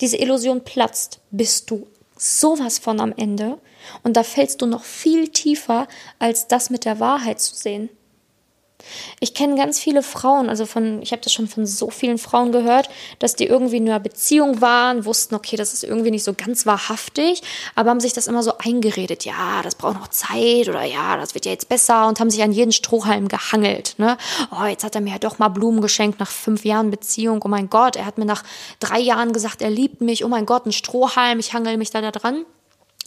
diese 0.00 0.16
Illusion 0.16 0.64
platzt, 0.64 1.20
bist 1.30 1.70
du 1.70 1.86
sowas 2.22 2.78
von 2.78 3.00
am 3.00 3.12
Ende 3.16 3.58
und 4.02 4.16
da 4.16 4.22
fällst 4.22 4.62
du 4.62 4.66
noch 4.66 4.84
viel 4.84 5.28
tiefer, 5.28 5.88
als 6.18 6.46
das 6.46 6.70
mit 6.70 6.84
der 6.84 7.00
Wahrheit 7.00 7.40
zu 7.40 7.54
sehen. 7.54 7.88
Ich 9.20 9.34
kenne 9.34 9.56
ganz 9.56 9.78
viele 9.78 10.02
Frauen, 10.02 10.48
also 10.48 10.66
von, 10.66 11.02
ich 11.02 11.12
habe 11.12 11.22
das 11.22 11.32
schon 11.32 11.48
von 11.48 11.66
so 11.66 11.90
vielen 11.90 12.18
Frauen 12.18 12.52
gehört, 12.52 12.88
dass 13.18 13.34
die 13.34 13.46
irgendwie 13.46 13.76
in 13.76 13.88
einer 13.88 14.00
Beziehung 14.00 14.60
waren, 14.60 15.04
wussten, 15.04 15.34
okay, 15.34 15.56
das 15.56 15.72
ist 15.72 15.84
irgendwie 15.84 16.10
nicht 16.10 16.24
so 16.24 16.34
ganz 16.34 16.66
wahrhaftig, 16.66 17.42
aber 17.74 17.90
haben 17.90 18.00
sich 18.00 18.12
das 18.12 18.26
immer 18.26 18.42
so 18.42 18.58
eingeredet, 18.58 19.24
ja, 19.24 19.62
das 19.62 19.74
braucht 19.74 19.94
noch 19.94 20.08
Zeit 20.08 20.68
oder 20.68 20.84
ja, 20.84 21.16
das 21.16 21.34
wird 21.34 21.46
ja 21.46 21.52
jetzt 21.52 21.68
besser 21.68 22.08
und 22.08 22.20
haben 22.20 22.30
sich 22.30 22.42
an 22.42 22.52
jeden 22.52 22.72
Strohhalm 22.72 23.28
gehangelt. 23.28 23.94
Ne? 23.98 24.16
Oh, 24.50 24.64
jetzt 24.64 24.84
hat 24.84 24.94
er 24.94 25.00
mir 25.00 25.12
ja 25.12 25.18
doch 25.18 25.38
mal 25.38 25.48
Blumen 25.48 25.80
geschenkt 25.80 26.20
nach 26.20 26.30
fünf 26.30 26.64
Jahren 26.64 26.90
Beziehung. 26.90 27.40
Oh 27.44 27.48
mein 27.48 27.70
Gott, 27.70 27.96
er 27.96 28.06
hat 28.06 28.18
mir 28.18 28.24
nach 28.24 28.42
drei 28.80 28.98
Jahren 28.98 29.32
gesagt, 29.32 29.62
er 29.62 29.70
liebt 29.70 30.00
mich. 30.00 30.24
Oh 30.24 30.28
mein 30.28 30.46
Gott, 30.46 30.66
ein 30.66 30.72
Strohhalm, 30.72 31.38
ich 31.38 31.52
hangel 31.52 31.76
mich 31.76 31.90
da, 31.90 32.00
da 32.00 32.10
dran 32.10 32.44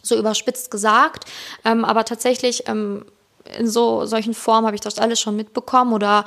so 0.06 0.16
überspitzt 0.16 0.72
gesagt. 0.72 1.26
Ähm, 1.64 1.84
aber 1.84 2.06
tatsächlich 2.06 2.68
ähm, 2.68 3.06
in 3.58 3.70
so 3.70 4.06
solchen 4.06 4.34
Formen 4.34 4.66
habe 4.66 4.76
ich 4.76 4.82
das 4.82 5.00
alles 5.00 5.20
schon 5.20 5.36
mitbekommen 5.36 5.94
oder 5.94 6.26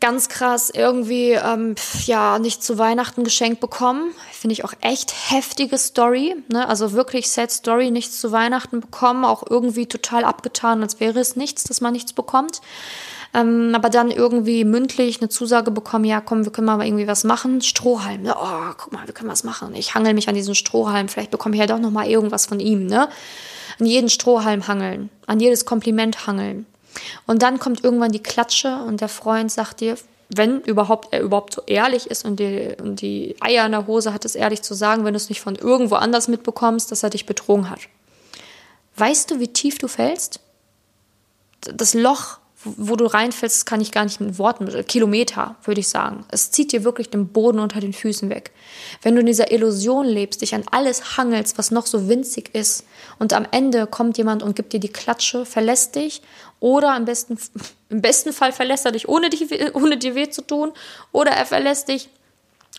ganz 0.00 0.28
krass 0.28 0.70
irgendwie 0.70 1.32
ähm, 1.32 1.74
ja 2.04 2.38
nicht 2.38 2.62
zu 2.62 2.78
Weihnachten 2.78 3.24
geschenkt 3.24 3.60
bekommen. 3.60 4.12
Finde 4.32 4.52
ich 4.52 4.64
auch 4.64 4.74
echt 4.80 5.14
heftige 5.30 5.78
Story. 5.78 6.36
Ne? 6.48 6.68
Also 6.68 6.92
wirklich 6.92 7.30
Sad 7.30 7.50
Story, 7.50 7.90
nichts 7.90 8.20
zu 8.20 8.32
Weihnachten 8.32 8.80
bekommen, 8.80 9.24
auch 9.24 9.42
irgendwie 9.48 9.86
total 9.86 10.24
abgetan, 10.24 10.82
als 10.82 11.00
wäre 11.00 11.18
es 11.18 11.36
nichts, 11.36 11.64
dass 11.64 11.80
man 11.80 11.92
nichts 11.92 12.12
bekommt. 12.12 12.60
Ähm, 13.36 13.72
aber 13.74 13.90
dann 13.90 14.10
irgendwie 14.10 14.64
mündlich 14.64 15.20
eine 15.20 15.28
Zusage 15.28 15.70
bekommen, 15.70 16.06
ja 16.06 16.22
komm, 16.22 16.44
wir 16.46 16.52
können 16.52 16.66
mal 16.66 16.84
irgendwie 16.84 17.06
was 17.06 17.22
machen. 17.22 17.60
Strohhalm, 17.60 18.22
ne? 18.22 18.34
oh, 18.34 18.72
guck 18.78 18.92
mal, 18.92 19.06
wir 19.06 19.12
können 19.12 19.28
was 19.28 19.44
machen. 19.44 19.74
Ich 19.74 19.94
hangel 19.94 20.14
mich 20.14 20.28
an 20.28 20.34
diesen 20.34 20.54
Strohhalm, 20.54 21.08
vielleicht 21.08 21.30
bekomme 21.30 21.54
ich 21.54 21.60
ja 21.60 21.66
doch 21.66 21.78
noch 21.78 21.90
mal 21.90 22.06
irgendwas 22.06 22.46
von 22.46 22.60
ihm, 22.60 22.86
ne? 22.86 23.08
an 23.78 23.84
jeden 23.84 24.08
Strohhalm 24.08 24.66
hangeln, 24.68 25.10
an 25.26 25.38
jedes 25.38 25.66
Kompliment 25.66 26.26
hangeln. 26.26 26.64
Und 27.26 27.42
dann 27.42 27.58
kommt 27.58 27.84
irgendwann 27.84 28.10
die 28.10 28.22
Klatsche 28.22 28.78
und 28.86 29.02
der 29.02 29.10
Freund 29.10 29.52
sagt 29.52 29.80
dir, 29.80 29.98
wenn 30.30 30.62
überhaupt 30.62 31.12
er 31.12 31.20
überhaupt 31.20 31.52
so 31.52 31.62
ehrlich 31.66 32.10
ist 32.10 32.24
und 32.24 32.40
die, 32.40 32.74
und 32.80 33.02
die 33.02 33.36
Eier 33.40 33.66
in 33.66 33.72
der 33.72 33.86
Hose 33.86 34.14
hat 34.14 34.24
es 34.24 34.34
ehrlich 34.34 34.62
zu 34.62 34.72
sagen, 34.72 35.04
wenn 35.04 35.12
du 35.12 35.18
es 35.18 35.28
nicht 35.28 35.42
von 35.42 35.56
irgendwo 35.56 35.96
anders 35.96 36.26
mitbekommst, 36.26 36.90
dass 36.90 37.02
er 37.02 37.10
dich 37.10 37.26
betrogen 37.26 37.68
hat. 37.68 37.80
Weißt 38.96 39.30
du, 39.30 39.40
wie 39.40 39.48
tief 39.48 39.76
du 39.76 39.88
fällst? 39.88 40.40
Das 41.60 41.92
Loch 41.92 42.38
wo 42.76 42.96
du 42.96 43.06
reinfällst, 43.06 43.66
kann 43.66 43.80
ich 43.80 43.92
gar 43.92 44.04
nicht 44.04 44.20
mit 44.20 44.38
Worten, 44.38 44.68
Kilometer, 44.86 45.56
würde 45.64 45.80
ich 45.80 45.88
sagen. 45.88 46.24
Es 46.30 46.50
zieht 46.50 46.72
dir 46.72 46.84
wirklich 46.84 47.10
den 47.10 47.28
Boden 47.28 47.58
unter 47.58 47.80
den 47.80 47.92
Füßen 47.92 48.28
weg. 48.30 48.50
Wenn 49.02 49.14
du 49.14 49.20
in 49.20 49.26
dieser 49.26 49.52
Illusion 49.52 50.06
lebst, 50.06 50.42
dich 50.42 50.54
an 50.54 50.64
alles 50.70 51.16
hangelst, 51.16 51.58
was 51.58 51.70
noch 51.70 51.86
so 51.86 52.08
winzig 52.08 52.54
ist, 52.54 52.84
und 53.18 53.32
am 53.32 53.46
Ende 53.50 53.86
kommt 53.86 54.18
jemand 54.18 54.42
und 54.42 54.56
gibt 54.56 54.72
dir 54.72 54.80
die 54.80 54.88
Klatsche, 54.88 55.46
verlässt 55.46 55.96
dich, 55.96 56.22
oder 56.60 56.96
im 56.96 57.04
besten, 57.04 57.38
im 57.88 58.02
besten 58.02 58.32
Fall 58.32 58.52
verlässt 58.52 58.84
er 58.84 58.92
dich, 58.92 59.08
ohne, 59.08 59.30
dich, 59.30 59.46
ohne 59.74 59.96
dir 59.96 60.14
weh 60.14 60.28
zu 60.28 60.42
tun, 60.42 60.72
oder 61.12 61.30
er 61.30 61.46
verlässt 61.46 61.88
dich 61.88 62.08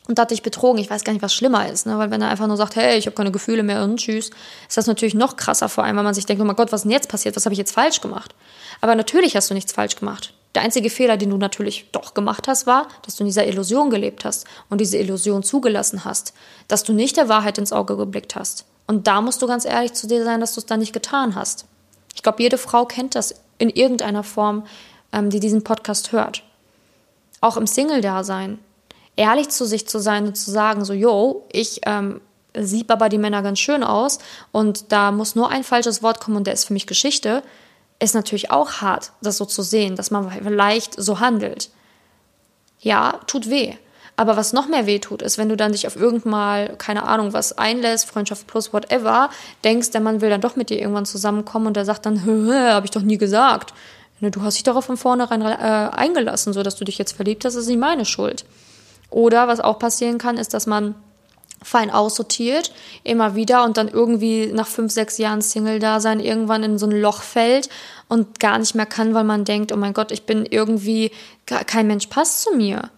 und 0.08 0.20
hat 0.20 0.32
dich 0.32 0.42
betrogen. 0.42 0.80
Ich 0.80 0.90
weiß 0.90 1.04
gar 1.04 1.14
nicht, 1.14 1.22
was 1.22 1.34
schlimmer 1.34 1.70
ist, 1.70 1.86
ne? 1.86 1.98
weil 1.98 2.12
wenn 2.12 2.22
er 2.22 2.30
einfach 2.30 2.48
nur 2.48 2.58
sagt, 2.58 2.76
hey, 2.76 2.98
ich 2.98 3.06
habe 3.06 3.16
keine 3.16 3.32
Gefühle 3.32 3.64
mehr 3.64 3.84
und 3.84 3.98
tschüss, 3.98 4.32
ist 4.68 4.78
das 4.78 4.88
natürlich 4.88 5.14
noch 5.14 5.36
krasser, 5.36 5.70
vor 5.70 5.84
allem, 5.84 5.98
weil 5.98 6.04
man 6.04 6.14
sich 6.14 6.26
denkt, 6.26 6.42
oh 6.42 6.46
mein 6.46 6.56
Gott, 6.56 6.72
was 6.72 6.82
ist 6.82 6.84
denn 6.84 6.92
jetzt 6.92 7.10
passiert? 7.10 7.36
Was 7.36 7.46
habe 7.46 7.54
ich 7.54 7.60
jetzt 7.60 7.74
falsch 7.74 8.02
gemacht? 8.02 8.34
Aber 8.82 8.96
natürlich 8.96 9.36
hast 9.36 9.50
du 9.50 9.54
nichts 9.54 9.72
falsch 9.72 9.96
gemacht. 9.96 10.34
Der 10.56 10.64
einzige 10.64 10.90
Fehler, 10.90 11.18
den 11.18 11.30
du 11.30 11.38
natürlich 11.38 11.90
doch 11.92 12.14
gemacht 12.14 12.48
hast, 12.48 12.66
war, 12.66 12.88
dass 13.06 13.16
du 13.16 13.24
in 13.24 13.28
dieser 13.28 13.46
Illusion 13.46 13.90
gelebt 13.90 14.26
hast 14.26 14.46
und 14.70 14.82
diese 14.82 14.98
Illusion 14.98 15.44
zugelassen 15.44 16.06
hast, 16.06 16.34
dass 16.68 16.84
du 16.84 16.94
nicht 16.94 17.18
der 17.18 17.30
Wahrheit 17.30 17.58
ins 17.58 17.74
Auge 17.74 17.98
geblickt 17.98 18.36
hast. 18.36 18.66
Und 18.88 19.08
da 19.08 19.22
musst 19.22 19.42
du 19.42 19.48
ganz 19.48 19.66
ehrlich 19.66 19.94
zu 19.94 20.08
dir 20.08 20.24
sein, 20.24 20.40
dass 20.40 20.54
du 20.54 20.62
es 20.62 20.66
dann 20.66 20.80
nicht 20.80 20.94
getan 20.94 21.36
hast. 21.36 21.66
Ich 22.16 22.24
glaube, 22.24 22.42
jede 22.42 22.58
Frau 22.58 22.86
kennt 22.86 23.14
das 23.16 23.36
in 23.58 23.70
irgendeiner 23.70 24.24
Form, 24.24 24.66
ähm, 25.12 25.30
die 25.30 25.40
diesen 25.40 25.64
Podcast 25.64 26.12
hört. 26.12 26.44
Auch 27.42 27.58
im 27.58 27.68
Single-Dasein. 27.68 28.60
Ehrlich 29.18 29.50
zu 29.50 29.66
sich 29.66 29.88
zu 29.88 30.00
sein 30.00 30.28
und 30.28 30.36
zu 30.36 30.50
sagen, 30.50 30.86
so, 30.86 30.94
yo, 30.94 31.46
ich 31.52 31.82
ähm, 31.86 32.22
sieb 32.54 32.90
aber 32.90 33.10
die 33.10 33.18
Männer 33.18 33.42
ganz 33.42 33.60
schön 33.60 33.84
aus 33.84 34.20
und 34.52 34.92
da 34.92 35.12
muss 35.12 35.36
nur 35.36 35.50
ein 35.50 35.64
falsches 35.64 36.02
Wort 36.02 36.22
kommen 36.22 36.38
und 36.38 36.48
der 36.48 36.54
ist 36.54 36.66
für 36.66 36.74
mich 36.74 36.88
Geschichte 36.88 37.44
ist 38.00 38.16
natürlich 38.16 38.52
auch 38.52 38.74
hart, 38.74 39.12
das 39.22 39.38
so 39.38 39.46
zu 39.46 39.64
sehen, 39.64 39.96
dass 39.96 40.12
man 40.12 40.30
vielleicht 40.30 41.02
so 41.02 41.20
handelt. 41.20 41.70
Ja, 42.80 43.20
tut 43.26 43.50
weh. 43.50 43.74
Aber 44.16 44.36
was 44.36 44.54
noch 44.54 44.68
mehr 44.68 44.88
weh 44.88 45.00
tut, 45.00 45.22
ist, 45.22 45.38
wenn 45.38 45.50
du 45.50 45.56
dann 45.56 45.74
dich 45.74 45.86
auf 45.86 45.96
irgendmal, 45.96 46.76
keine 46.78 47.04
Ahnung, 47.04 47.34
was 47.34 47.58
einlässt, 47.58 48.08
Freundschaft 48.08 48.48
plus 48.48 48.74
whatever, 48.74 49.30
denkst, 49.64 49.92
der 49.92 50.02
Mann 50.02 50.22
will 50.22 50.30
dann 50.30 50.42
doch 50.42 50.56
mit 50.56 50.72
dir 50.72 50.80
irgendwann 50.80 51.06
zusammenkommen 51.06 51.68
und 51.68 51.76
der 51.76 51.86
sagt 51.86 52.06
dann, 52.06 52.26
habe 52.54 52.86
ich 52.86 52.92
doch 52.92 53.04
nie 53.04 53.18
gesagt. 53.18 53.74
Du 54.20 54.42
hast 54.42 54.56
dich 54.56 54.64
darauf 54.64 54.86
von 54.86 54.98
vornherein 54.98 55.42
äh, 55.42 55.46
eingelassen, 55.46 56.52
so 56.52 56.64
dass 56.64 56.76
du 56.76 56.86
dich 56.86 56.98
jetzt 56.98 57.16
verliebt 57.16 57.46
hast, 57.46 57.54
ist 57.54 57.68
nicht 57.68 57.80
meine 57.80 58.06
Schuld. 58.06 58.46
Oder 59.10 59.48
was 59.48 59.60
auch 59.60 59.80
passieren 59.80 60.18
kann, 60.18 60.38
ist, 60.38 60.54
dass 60.54 60.68
man 60.68 60.96
fein 61.64 61.90
aussortiert, 61.90 62.72
immer 63.04 63.36
wieder 63.36 63.64
und 63.64 63.78
dann 63.78 63.88
irgendwie 63.88 64.48
nach 64.48 64.68
fünf, 64.68 64.92
sechs 64.92 65.18
Jahren 65.18 65.42
Single-Dasein 65.42 66.20
irgendwann 66.20 66.64
in 66.64 66.78
so 66.78 66.86
ein 66.86 67.02
Loch 67.02 67.22
fällt 67.22 67.70
und 68.08 68.40
gar 68.40 68.60
nicht 68.60 68.76
mehr 68.76 68.86
kann, 68.86 69.14
weil 69.14 69.24
man 69.24 69.44
denkt, 69.44 69.72
oh 69.72 69.78
mein 69.78 69.94
Gott, 69.94 70.12
ich 70.12 70.24
bin 70.24 70.46
irgendwie, 70.46 71.12
kein 71.46 71.88
Mensch 71.88 72.08
passt 72.08 72.44
zu 72.44 72.56
mir. 72.56 72.92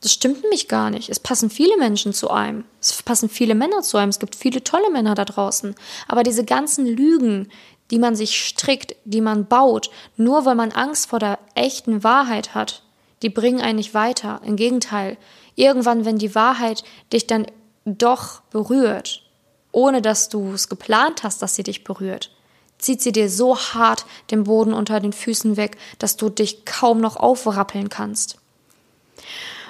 Das 0.00 0.12
stimmt 0.12 0.42
nämlich 0.42 0.66
gar 0.66 0.90
nicht. 0.90 1.10
Es 1.10 1.20
passen 1.20 1.48
viele 1.48 1.76
Menschen 1.76 2.12
zu 2.12 2.30
einem. 2.30 2.64
Es 2.80 3.02
passen 3.04 3.28
viele 3.28 3.54
Männer 3.54 3.82
zu 3.82 3.98
einem. 3.98 4.08
Es 4.08 4.18
gibt 4.18 4.34
viele 4.34 4.64
tolle 4.64 4.90
Männer 4.90 5.14
da 5.14 5.24
draußen. 5.24 5.76
Aber 6.08 6.24
diese 6.24 6.44
ganzen 6.44 6.86
Lügen, 6.86 7.48
die 7.92 8.00
man 8.00 8.16
sich 8.16 8.36
strickt, 8.36 8.96
die 9.04 9.20
man 9.20 9.46
baut, 9.46 9.90
nur 10.16 10.44
weil 10.44 10.56
man 10.56 10.72
Angst 10.72 11.08
vor 11.08 11.20
der 11.20 11.38
echten 11.54 12.02
Wahrheit 12.02 12.52
hat, 12.52 12.82
die 13.22 13.30
bringen 13.30 13.60
einen 13.60 13.76
nicht 13.76 13.94
weiter. 13.94 14.40
Im 14.44 14.56
Gegenteil. 14.56 15.16
Irgendwann, 15.54 16.04
wenn 16.04 16.18
die 16.18 16.34
Wahrheit 16.34 16.84
dich 17.12 17.26
dann 17.26 17.46
doch 17.84 18.40
berührt, 18.50 19.22
ohne 19.70 20.02
dass 20.02 20.28
du 20.28 20.52
es 20.52 20.68
geplant 20.68 21.22
hast, 21.22 21.42
dass 21.42 21.54
sie 21.54 21.62
dich 21.62 21.84
berührt, 21.84 22.30
zieht 22.78 23.00
sie 23.00 23.12
dir 23.12 23.30
so 23.30 23.56
hart 23.56 24.04
den 24.30 24.44
Boden 24.44 24.74
unter 24.74 25.00
den 25.00 25.12
Füßen 25.12 25.56
weg, 25.56 25.78
dass 25.98 26.16
du 26.16 26.28
dich 26.28 26.64
kaum 26.64 27.00
noch 27.00 27.16
aufrappeln 27.16 27.88
kannst. 27.88 28.38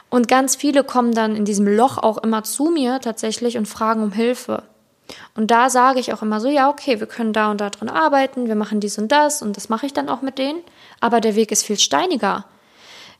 Und 0.08 0.28
ganz 0.28 0.56
viele 0.56 0.84
kommen 0.84 1.14
dann 1.14 1.36
in 1.36 1.44
diesem 1.44 1.66
Loch 1.66 1.98
auch 1.98 2.18
immer 2.18 2.44
zu 2.44 2.64
mir 2.64 3.00
tatsächlich 3.00 3.56
und 3.56 3.66
fragen 3.66 4.02
um 4.02 4.12
Hilfe. 4.12 4.64
Und 5.34 5.50
da 5.50 5.70
sage 5.70 6.00
ich 6.00 6.12
auch 6.12 6.22
immer 6.22 6.40
so, 6.40 6.48
ja, 6.48 6.68
okay, 6.68 7.00
wir 7.00 7.06
können 7.06 7.32
da 7.32 7.50
und 7.50 7.60
da 7.60 7.70
drin 7.70 7.88
arbeiten, 7.88 8.46
wir 8.46 8.54
machen 8.54 8.80
dies 8.80 8.98
und 8.98 9.10
das 9.10 9.42
und 9.42 9.56
das 9.56 9.68
mache 9.68 9.86
ich 9.86 9.92
dann 9.92 10.08
auch 10.08 10.22
mit 10.22 10.38
denen, 10.38 10.60
aber 11.00 11.20
der 11.20 11.34
Weg 11.34 11.50
ist 11.52 11.64
viel 11.64 11.78
steiniger. 11.78 12.44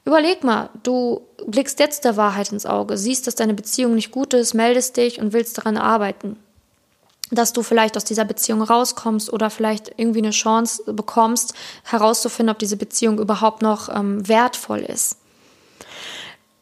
Überleg 0.04 0.42
mal, 0.42 0.68
du 0.82 1.23
blickst 1.47 1.78
jetzt 1.78 2.04
der 2.04 2.16
Wahrheit 2.16 2.50
ins 2.50 2.66
Auge, 2.66 2.99
siehst, 2.99 3.26
dass 3.26 3.37
deine 3.37 3.54
Beziehung 3.54 3.94
nicht 3.94 4.11
gut 4.11 4.35
ist, 4.35 4.54
meldest 4.54 4.97
dich 4.97 5.21
und 5.21 5.32
willst 5.32 5.59
daran 5.59 5.76
arbeiten. 5.76 6.38
Dass 7.30 7.52
du 7.52 7.62
vielleicht 7.62 7.97
aus 7.97 8.04
dieser 8.04 8.25
Beziehung 8.25 8.62
rauskommst 8.62 9.32
oder 9.32 9.49
vielleicht 9.49 9.92
irgendwie 9.97 10.18
eine 10.18 10.30
Chance 10.30 10.92
bekommst, 10.92 11.54
herauszufinden, 11.85 12.52
ob 12.52 12.59
diese 12.59 12.76
Beziehung 12.76 13.18
überhaupt 13.18 13.62
noch 13.62 13.88
ähm, 13.88 14.26
wertvoll 14.28 14.80
ist. 14.80 15.16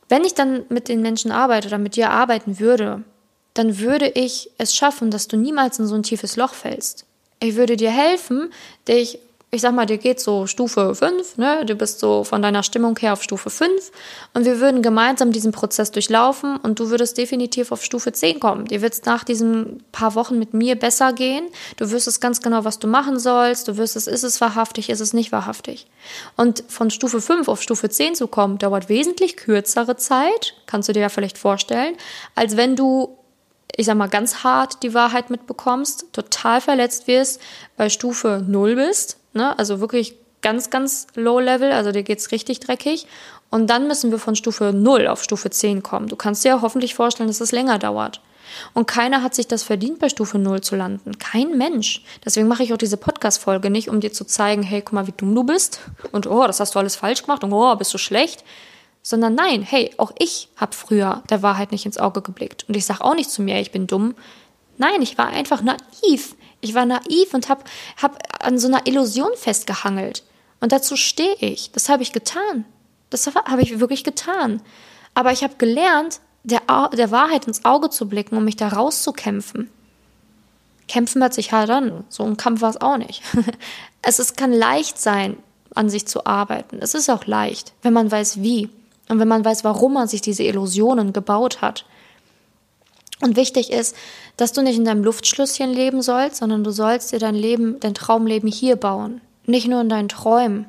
Wenn 0.08 0.24
ich 0.24 0.34
dann 0.34 0.64
mit 0.68 0.88
den 0.88 1.00
Menschen 1.00 1.32
arbeite 1.32 1.68
oder 1.68 1.78
mit 1.78 1.96
dir 1.96 2.10
arbeiten 2.10 2.60
würde, 2.60 3.04
dann 3.54 3.78
würde 3.78 4.08
ich 4.08 4.50
es 4.58 4.74
schaffen, 4.74 5.10
dass 5.10 5.28
du 5.28 5.36
niemals 5.36 5.78
in 5.78 5.86
so 5.86 5.94
ein 5.94 6.02
tiefes 6.02 6.36
Loch 6.36 6.52
fällst. 6.52 7.06
Ich 7.40 7.56
würde 7.56 7.76
dir 7.76 7.90
helfen, 7.90 8.52
dich 8.86 9.18
ich 9.52 9.62
sag 9.62 9.74
mal, 9.74 9.86
dir 9.86 9.98
geht 9.98 10.20
so 10.20 10.46
Stufe 10.46 10.94
5, 10.94 11.36
ne? 11.38 11.64
du 11.66 11.74
bist 11.74 11.98
so 11.98 12.22
von 12.22 12.40
deiner 12.40 12.62
Stimmung 12.62 12.96
her 12.98 13.14
auf 13.14 13.22
Stufe 13.22 13.50
5 13.50 13.90
und 14.32 14.44
wir 14.44 14.60
würden 14.60 14.80
gemeinsam 14.80 15.32
diesen 15.32 15.50
Prozess 15.50 15.90
durchlaufen 15.90 16.56
und 16.56 16.78
du 16.78 16.90
würdest 16.90 17.18
definitiv 17.18 17.72
auf 17.72 17.84
Stufe 17.84 18.12
10 18.12 18.38
kommen. 18.38 18.66
Dir 18.66 18.80
wird 18.80 18.92
es 18.92 19.04
nach 19.06 19.24
diesen 19.24 19.82
paar 19.90 20.14
Wochen 20.14 20.38
mit 20.38 20.54
mir 20.54 20.76
besser 20.76 21.12
gehen. 21.12 21.48
Du 21.76 21.90
wüsstest 21.90 22.20
ganz 22.20 22.40
genau, 22.42 22.64
was 22.64 22.78
du 22.78 22.86
machen 22.86 23.18
sollst. 23.18 23.66
Du 23.66 23.76
wüsstest, 23.76 24.06
ist 24.06 24.22
es 24.22 24.40
wahrhaftig, 24.40 24.88
ist 24.88 25.00
es 25.00 25.12
nicht 25.12 25.32
wahrhaftig. 25.32 25.88
Und 26.36 26.62
von 26.68 26.90
Stufe 26.90 27.20
5 27.20 27.48
auf 27.48 27.60
Stufe 27.60 27.88
10 27.88 28.14
zu 28.14 28.28
kommen, 28.28 28.58
dauert 28.58 28.88
wesentlich 28.88 29.36
kürzere 29.36 29.96
Zeit, 29.96 30.54
kannst 30.66 30.88
du 30.88 30.92
dir 30.92 31.00
ja 31.00 31.08
vielleicht 31.08 31.38
vorstellen, 31.38 31.96
als 32.36 32.56
wenn 32.56 32.76
du 32.76 33.16
ich 33.76 33.86
sag 33.86 33.96
mal, 33.96 34.08
ganz 34.08 34.44
hart 34.44 34.82
die 34.82 34.94
Wahrheit 34.94 35.30
mitbekommst, 35.30 36.06
total 36.12 36.60
verletzt 36.60 37.06
wirst, 37.06 37.40
bei 37.76 37.88
Stufe 37.88 38.44
0 38.46 38.76
bist 38.76 39.20
Ne? 39.32 39.56
Also 39.58 39.80
wirklich 39.80 40.14
ganz, 40.42 40.70
ganz 40.70 41.06
low 41.14 41.38
level, 41.38 41.72
also 41.72 41.92
dir 41.92 42.02
geht's 42.02 42.32
richtig 42.32 42.60
dreckig. 42.60 43.06
Und 43.50 43.68
dann 43.68 43.88
müssen 43.88 44.10
wir 44.10 44.18
von 44.18 44.36
Stufe 44.36 44.72
0 44.72 45.08
auf 45.08 45.22
Stufe 45.22 45.50
10 45.50 45.82
kommen. 45.82 46.08
Du 46.08 46.16
kannst 46.16 46.44
dir 46.44 46.50
ja 46.50 46.62
hoffentlich 46.62 46.94
vorstellen, 46.94 47.28
dass 47.28 47.40
es 47.40 47.52
länger 47.52 47.78
dauert. 47.78 48.20
Und 48.74 48.86
keiner 48.86 49.22
hat 49.22 49.34
sich 49.34 49.46
das 49.46 49.62
verdient, 49.62 50.00
bei 50.00 50.08
Stufe 50.08 50.38
0 50.38 50.60
zu 50.60 50.74
landen. 50.76 51.18
Kein 51.18 51.56
Mensch. 51.56 52.02
Deswegen 52.24 52.48
mache 52.48 52.62
ich 52.62 52.72
auch 52.72 52.78
diese 52.78 52.96
Podcast-Folge 52.96 53.70
nicht, 53.70 53.88
um 53.88 54.00
dir 54.00 54.12
zu 54.12 54.24
zeigen, 54.24 54.62
hey, 54.62 54.82
guck 54.82 54.92
mal, 54.92 55.06
wie 55.06 55.14
dumm 55.16 55.34
du 55.34 55.44
bist. 55.44 55.80
Und 56.10 56.26
oh, 56.26 56.46
das 56.46 56.58
hast 56.58 56.74
du 56.74 56.78
alles 56.78 56.96
falsch 56.96 57.22
gemacht 57.22 57.44
und 57.44 57.52
oh, 57.52 57.74
bist 57.76 57.94
du 57.94 57.98
schlecht. 57.98 58.44
Sondern 59.10 59.34
nein, 59.34 59.62
hey, 59.62 59.90
auch 59.96 60.12
ich 60.20 60.48
habe 60.54 60.72
früher 60.72 61.24
der 61.30 61.42
Wahrheit 61.42 61.72
nicht 61.72 61.84
ins 61.84 61.98
Auge 61.98 62.22
geblickt. 62.22 62.64
Und 62.68 62.76
ich 62.76 62.86
sage 62.86 63.04
auch 63.04 63.16
nicht 63.16 63.28
zu 63.28 63.42
mir, 63.42 63.58
ich 63.58 63.72
bin 63.72 63.88
dumm. 63.88 64.14
Nein, 64.78 65.02
ich 65.02 65.18
war 65.18 65.26
einfach 65.26 65.62
naiv. 65.62 66.36
Ich 66.60 66.74
war 66.74 66.86
naiv 66.86 67.34
und 67.34 67.48
habe 67.48 67.64
hab 68.00 68.22
an 68.40 68.56
so 68.60 68.68
einer 68.68 68.86
Illusion 68.86 69.32
festgehangelt. 69.34 70.22
Und 70.60 70.70
dazu 70.70 70.94
stehe 70.94 71.34
ich. 71.40 71.72
Das 71.72 71.88
habe 71.88 72.04
ich 72.04 72.12
getan. 72.12 72.64
Das 73.10 73.26
habe 73.26 73.62
ich 73.62 73.80
wirklich 73.80 74.04
getan. 74.04 74.62
Aber 75.12 75.32
ich 75.32 75.42
habe 75.42 75.56
gelernt, 75.58 76.20
der, 76.44 76.60
der 76.96 77.10
Wahrheit 77.10 77.48
ins 77.48 77.64
Auge 77.64 77.90
zu 77.90 78.08
blicken, 78.08 78.36
um 78.36 78.44
mich 78.44 78.54
da 78.54 78.68
rauszukämpfen. 78.68 79.68
Kämpfen 80.86 81.20
hört 81.20 81.34
sich 81.34 81.50
hart 81.50 81.70
an. 81.70 82.04
So 82.08 82.22
ein 82.22 82.36
Kampf 82.36 82.60
war 82.60 82.70
es 82.70 82.80
auch 82.80 82.96
nicht. 82.96 83.22
es 84.02 84.20
ist, 84.20 84.36
kann 84.36 84.52
leicht 84.52 85.00
sein, 85.00 85.36
an 85.74 85.90
sich 85.90 86.06
zu 86.06 86.26
arbeiten. 86.26 86.78
Es 86.80 86.94
ist 86.94 87.10
auch 87.10 87.26
leicht, 87.26 87.72
wenn 87.82 87.92
man 87.92 88.08
weiß, 88.08 88.40
wie. 88.40 88.70
Und 89.10 89.18
wenn 89.18 89.28
man 89.28 89.44
weiß, 89.44 89.64
warum 89.64 89.94
man 89.94 90.06
sich 90.06 90.20
diese 90.20 90.44
Illusionen 90.44 91.12
gebaut 91.12 91.60
hat. 91.60 91.84
Und 93.20 93.34
wichtig 93.34 93.72
ist, 93.72 93.96
dass 94.36 94.52
du 94.52 94.62
nicht 94.62 94.78
in 94.78 94.84
deinem 94.84 95.02
Luftschlösschen 95.02 95.72
leben 95.72 96.00
sollst, 96.00 96.36
sondern 96.36 96.62
du 96.62 96.70
sollst 96.70 97.10
dir 97.10 97.18
dein 97.18 97.34
Leben, 97.34 97.80
dein 97.80 97.92
Traumleben 97.92 98.48
hier 98.48 98.76
bauen. 98.76 99.20
Nicht 99.46 99.66
nur 99.66 99.80
in 99.80 99.88
deinen 99.88 100.08
Träumen. 100.08 100.66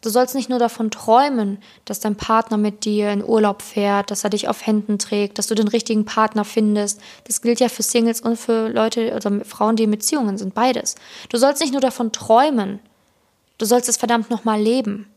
Du 0.00 0.10
sollst 0.10 0.36
nicht 0.36 0.48
nur 0.48 0.60
davon 0.60 0.92
träumen, 0.92 1.58
dass 1.84 1.98
dein 1.98 2.14
Partner 2.14 2.56
mit 2.56 2.84
dir 2.84 3.10
in 3.10 3.24
Urlaub 3.24 3.62
fährt, 3.62 4.12
dass 4.12 4.22
er 4.22 4.30
dich 4.30 4.46
auf 4.46 4.64
Händen 4.64 5.00
trägt, 5.00 5.38
dass 5.38 5.48
du 5.48 5.56
den 5.56 5.68
richtigen 5.68 6.04
Partner 6.04 6.44
findest. 6.44 7.00
Das 7.24 7.42
gilt 7.42 7.58
ja 7.58 7.68
für 7.68 7.82
Singles 7.82 8.20
und 8.20 8.36
für 8.36 8.68
Leute 8.68 9.12
oder 9.14 9.44
Frauen, 9.44 9.74
die 9.74 9.84
in 9.84 9.90
Beziehungen 9.90 10.38
sind, 10.38 10.54
beides. 10.54 10.94
Du 11.30 11.36
sollst 11.36 11.60
nicht 11.60 11.72
nur 11.72 11.80
davon 11.80 12.12
träumen, 12.12 12.78
du 13.58 13.66
sollst 13.66 13.88
es 13.88 13.96
verdammt 13.96 14.30
nochmal 14.30 14.60
leben. 14.60 15.08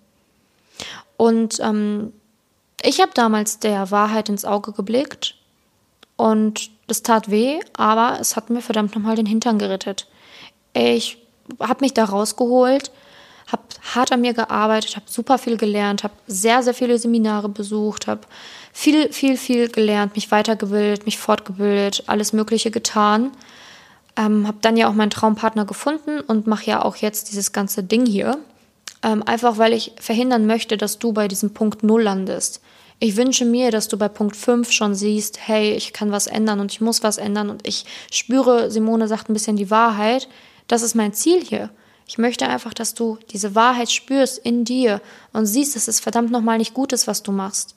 Und 1.18 1.60
ähm, 1.62 2.12
ich 2.82 3.02
habe 3.02 3.12
damals 3.14 3.60
der 3.60 3.92
Wahrheit 3.92 4.30
ins 4.30 4.46
Auge 4.46 4.72
geblickt 4.72 5.36
und 6.18 6.70
das 6.88 7.04
tat 7.04 7.32
weh, 7.32 7.60
aber 7.76 8.20
es 8.20 8.36
hat 8.36 8.50
mir 8.50 8.62
verdammt 8.62 8.96
nochmal 8.96 9.16
den 9.16 9.26
Hintern 9.26 9.60
gerettet. 9.60 10.08
Ich 10.74 11.18
habe 11.60 11.84
mich 11.84 11.94
da 11.94 12.06
rausgeholt, 12.06 12.92
habe 13.52 13.64
hart 13.94 14.12
an 14.12 14.22
mir 14.22 14.34
gearbeitet, 14.34 14.96
habe 14.96 15.06
super 15.08 15.38
viel 15.38 15.58
gelernt, 15.58 16.04
habe 16.04 16.14
sehr, 16.28 16.64
sehr 16.64 16.74
viele 16.74 16.98
Seminare 16.98 17.50
besucht, 17.50 18.08
habe 18.08 18.22
viel, 18.74 19.12
viel, 19.12 19.38
viel 19.38 19.70
gelernt, 19.70 20.16
mich 20.16 20.32
weitergebildet, 20.32 21.06
mich 21.06 21.18
fortgebildet, 21.18 22.04
alles 22.08 22.34
Mögliche 22.34 22.72
getan. 22.72 23.32
Ähm, 24.18 24.48
habe 24.48 24.58
dann 24.62 24.78
ja 24.78 24.88
auch 24.90 24.94
meinen 24.94 25.10
Traumpartner 25.10 25.66
gefunden 25.66 26.22
und 26.22 26.48
mache 26.48 26.66
ja 26.66 26.84
auch 26.84 26.96
jetzt 26.96 27.30
dieses 27.30 27.52
ganze 27.52 27.84
Ding 27.84 28.06
hier. 28.06 28.38
Ähm, 29.06 29.22
einfach 29.22 29.60
weil 29.60 29.74
ich 29.74 29.92
verhindern 29.98 30.48
möchte, 30.48 30.78
dass 30.78 30.98
du 30.98 31.14
bei 31.14 31.28
diesem 31.28 31.54
Punkt 31.54 31.84
Null 31.84 32.02
landest. 32.02 32.60
Ich 32.98 33.16
wünsche 33.16 33.46
mir, 33.46 33.70
dass 33.70 33.88
du 33.88 33.98
bei 33.98 34.10
Punkt 34.10 34.36
5 34.36 34.72
schon 34.72 34.96
siehst, 34.96 35.38
hey, 35.48 35.74
ich 35.74 35.94
kann 35.94 36.12
was 36.12 36.26
ändern 36.26 36.60
und 36.60 36.72
ich 36.72 36.82
muss 36.82 37.04
was 37.04 37.20
ändern 37.20 37.52
und 37.52 37.68
ich 37.68 37.86
spüre, 38.12 38.72
Simone 38.72 39.08
sagt 39.08 39.30
ein 39.30 39.34
bisschen 39.34 39.58
die 39.58 39.70
Wahrheit. 39.70 40.28
Das 40.68 40.82
ist 40.82 40.96
mein 40.96 41.14
Ziel 41.14 41.44
hier. 41.44 41.70
Ich 42.08 42.18
möchte 42.18 42.48
einfach, 42.48 42.74
dass 42.74 42.96
du 42.96 43.20
diese 43.32 43.54
Wahrheit 43.54 43.92
spürst 43.92 44.40
in 44.40 44.66
dir 44.66 45.02
und 45.34 45.46
siehst, 45.46 45.76
dass 45.76 45.88
es 45.88 46.00
verdammt 46.00 46.32
nochmal 46.32 46.58
nicht 46.58 46.74
gut 46.74 46.92
ist, 46.92 47.06
was 47.06 47.22
du 47.22 47.32
machst. 47.32 47.76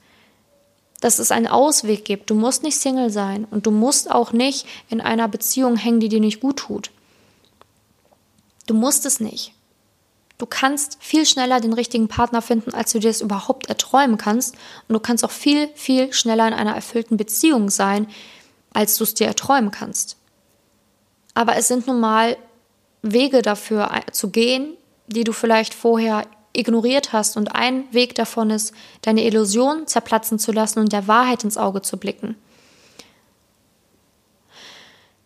Dass 1.00 1.18
es 1.18 1.30
einen 1.30 1.46
Ausweg 1.46 2.06
gibt. 2.06 2.30
Du 2.30 2.36
musst 2.36 2.62
nicht 2.62 2.78
Single 2.78 3.10
sein 3.10 3.46
und 3.50 3.66
du 3.66 3.70
musst 3.70 4.10
auch 4.10 4.32
nicht 4.32 4.66
in 4.88 5.02
einer 5.02 5.28
Beziehung 5.28 5.76
hängen, 5.76 6.00
die 6.00 6.08
dir 6.08 6.20
nicht 6.20 6.40
gut 6.40 6.56
tut. 6.56 6.90
Du 8.66 8.72
musst 8.72 9.04
es 9.04 9.20
nicht. 9.20 9.52
Du 10.38 10.46
kannst 10.46 10.98
viel 11.00 11.26
schneller 11.26 11.60
den 11.60 11.72
richtigen 11.72 12.06
Partner 12.06 12.40
finden, 12.42 12.72
als 12.72 12.92
du 12.92 13.00
dir 13.00 13.08
das 13.08 13.20
überhaupt 13.20 13.68
erträumen 13.68 14.18
kannst. 14.18 14.54
Und 14.86 14.94
du 14.94 15.00
kannst 15.00 15.24
auch 15.24 15.32
viel, 15.32 15.68
viel 15.74 16.12
schneller 16.12 16.46
in 16.46 16.54
einer 16.54 16.74
erfüllten 16.74 17.16
Beziehung 17.16 17.70
sein, 17.70 18.06
als 18.72 18.96
du 18.96 19.04
es 19.04 19.14
dir 19.14 19.26
erträumen 19.26 19.72
kannst. 19.72 20.16
Aber 21.34 21.56
es 21.56 21.66
sind 21.66 21.88
nun 21.88 21.98
mal 21.98 22.36
Wege 23.02 23.42
dafür 23.42 23.90
zu 24.12 24.30
gehen, 24.30 24.76
die 25.08 25.24
du 25.24 25.32
vielleicht 25.32 25.74
vorher 25.74 26.24
ignoriert 26.52 27.12
hast. 27.12 27.36
Und 27.36 27.54
ein 27.54 27.92
Weg 27.92 28.14
davon 28.14 28.50
ist, 28.50 28.72
deine 29.02 29.24
Illusion 29.24 29.88
zerplatzen 29.88 30.38
zu 30.38 30.52
lassen 30.52 30.78
und 30.78 30.92
der 30.92 31.08
Wahrheit 31.08 31.42
ins 31.42 31.58
Auge 31.58 31.82
zu 31.82 31.96
blicken. 31.96 32.36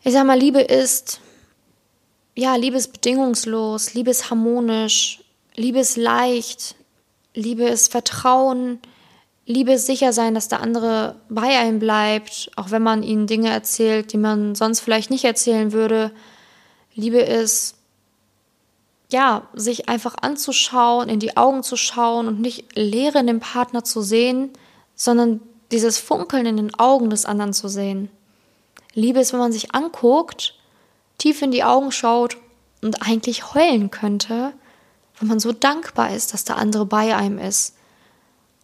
Ich 0.02 0.12
sag 0.12 0.26
mal, 0.26 0.38
Liebe 0.38 0.60
ist 0.60 1.20
ja, 2.34 2.56
Liebe 2.56 2.76
ist 2.76 2.92
bedingungslos, 2.92 3.94
Liebe 3.94 4.10
ist 4.10 4.30
harmonisch, 4.30 5.20
Liebe 5.54 5.80
ist 5.80 5.96
leicht, 5.96 6.76
Liebe 7.34 7.64
ist 7.64 7.90
Vertrauen, 7.90 8.80
Liebe 9.44 9.72
ist 9.72 9.86
sicher 9.86 10.12
sein, 10.12 10.34
dass 10.34 10.48
der 10.48 10.60
andere 10.60 11.16
bei 11.28 11.58
einem 11.58 11.78
bleibt, 11.78 12.50
auch 12.56 12.70
wenn 12.70 12.82
man 12.82 13.02
ihnen 13.02 13.26
Dinge 13.26 13.50
erzählt, 13.50 14.12
die 14.12 14.18
man 14.18 14.54
sonst 14.54 14.80
vielleicht 14.80 15.10
nicht 15.10 15.24
erzählen 15.24 15.72
würde. 15.72 16.12
Liebe 16.94 17.18
ist, 17.18 17.74
ja, 19.10 19.48
sich 19.52 19.88
einfach 19.88 20.14
anzuschauen, 20.20 21.08
in 21.08 21.20
die 21.20 21.36
Augen 21.36 21.62
zu 21.62 21.76
schauen 21.76 22.28
und 22.28 22.40
nicht 22.40 22.76
Leere 22.76 23.18
in 23.18 23.26
dem 23.26 23.40
Partner 23.40 23.84
zu 23.84 24.00
sehen, 24.00 24.50
sondern 24.94 25.40
dieses 25.70 25.98
Funkeln 25.98 26.46
in 26.46 26.56
den 26.56 26.74
Augen 26.78 27.10
des 27.10 27.26
anderen 27.26 27.52
zu 27.52 27.68
sehen. 27.68 28.10
Liebe 28.94 29.20
ist, 29.20 29.32
wenn 29.32 29.40
man 29.40 29.52
sich 29.52 29.74
anguckt 29.74 30.54
tief 31.22 31.40
in 31.40 31.52
die 31.52 31.62
Augen 31.62 31.92
schaut 31.92 32.36
und 32.82 33.00
eigentlich 33.06 33.54
heulen 33.54 33.92
könnte, 33.92 34.52
wenn 35.20 35.28
man 35.28 35.38
so 35.38 35.52
dankbar 35.52 36.12
ist, 36.12 36.34
dass 36.34 36.42
der 36.42 36.56
andere 36.56 36.84
bei 36.84 37.14
einem 37.14 37.38
ist. 37.38 37.76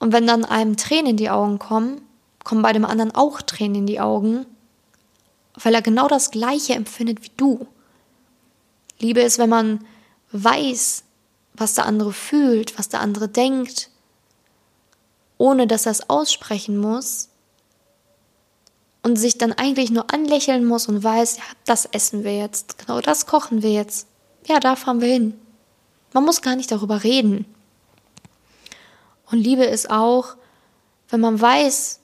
Und 0.00 0.12
wenn 0.12 0.26
dann 0.26 0.44
einem 0.44 0.76
Tränen 0.76 1.12
in 1.12 1.16
die 1.16 1.30
Augen 1.30 1.60
kommen, 1.60 2.00
kommen 2.42 2.62
bei 2.62 2.72
dem 2.72 2.84
anderen 2.84 3.14
auch 3.14 3.42
Tränen 3.42 3.76
in 3.76 3.86
die 3.86 4.00
Augen, 4.00 4.44
weil 5.54 5.72
er 5.72 5.82
genau 5.82 6.08
das 6.08 6.32
Gleiche 6.32 6.74
empfindet 6.74 7.22
wie 7.22 7.30
du. 7.36 7.68
Liebe 8.98 9.20
ist, 9.20 9.38
wenn 9.38 9.50
man 9.50 9.84
weiß, 10.32 11.04
was 11.54 11.74
der 11.74 11.86
andere 11.86 12.12
fühlt, 12.12 12.76
was 12.76 12.88
der 12.88 13.00
andere 13.00 13.28
denkt, 13.28 13.88
ohne 15.36 15.68
dass 15.68 15.86
er 15.86 15.92
es 15.92 16.10
aussprechen 16.10 16.76
muss, 16.76 17.27
und 19.08 19.16
sich 19.16 19.38
dann 19.38 19.52
eigentlich 19.52 19.90
nur 19.90 20.12
anlächeln 20.12 20.64
muss 20.64 20.86
und 20.86 21.02
weiß, 21.02 21.38
ja, 21.38 21.42
das 21.64 21.86
essen 21.86 22.24
wir 22.24 22.36
jetzt, 22.36 22.78
genau 22.78 23.00
das 23.00 23.26
kochen 23.26 23.62
wir 23.62 23.72
jetzt. 23.72 24.06
Ja, 24.46 24.60
da 24.60 24.76
fahren 24.76 25.00
wir 25.00 25.08
hin. 25.08 25.34
Man 26.12 26.24
muss 26.24 26.42
gar 26.42 26.56
nicht 26.56 26.70
darüber 26.70 27.04
reden. 27.04 27.46
Und 29.30 29.38
Liebe 29.38 29.64
ist 29.64 29.90
auch, 29.90 30.36
wenn 31.08 31.20
man 31.20 31.40
weiß, 31.40 32.00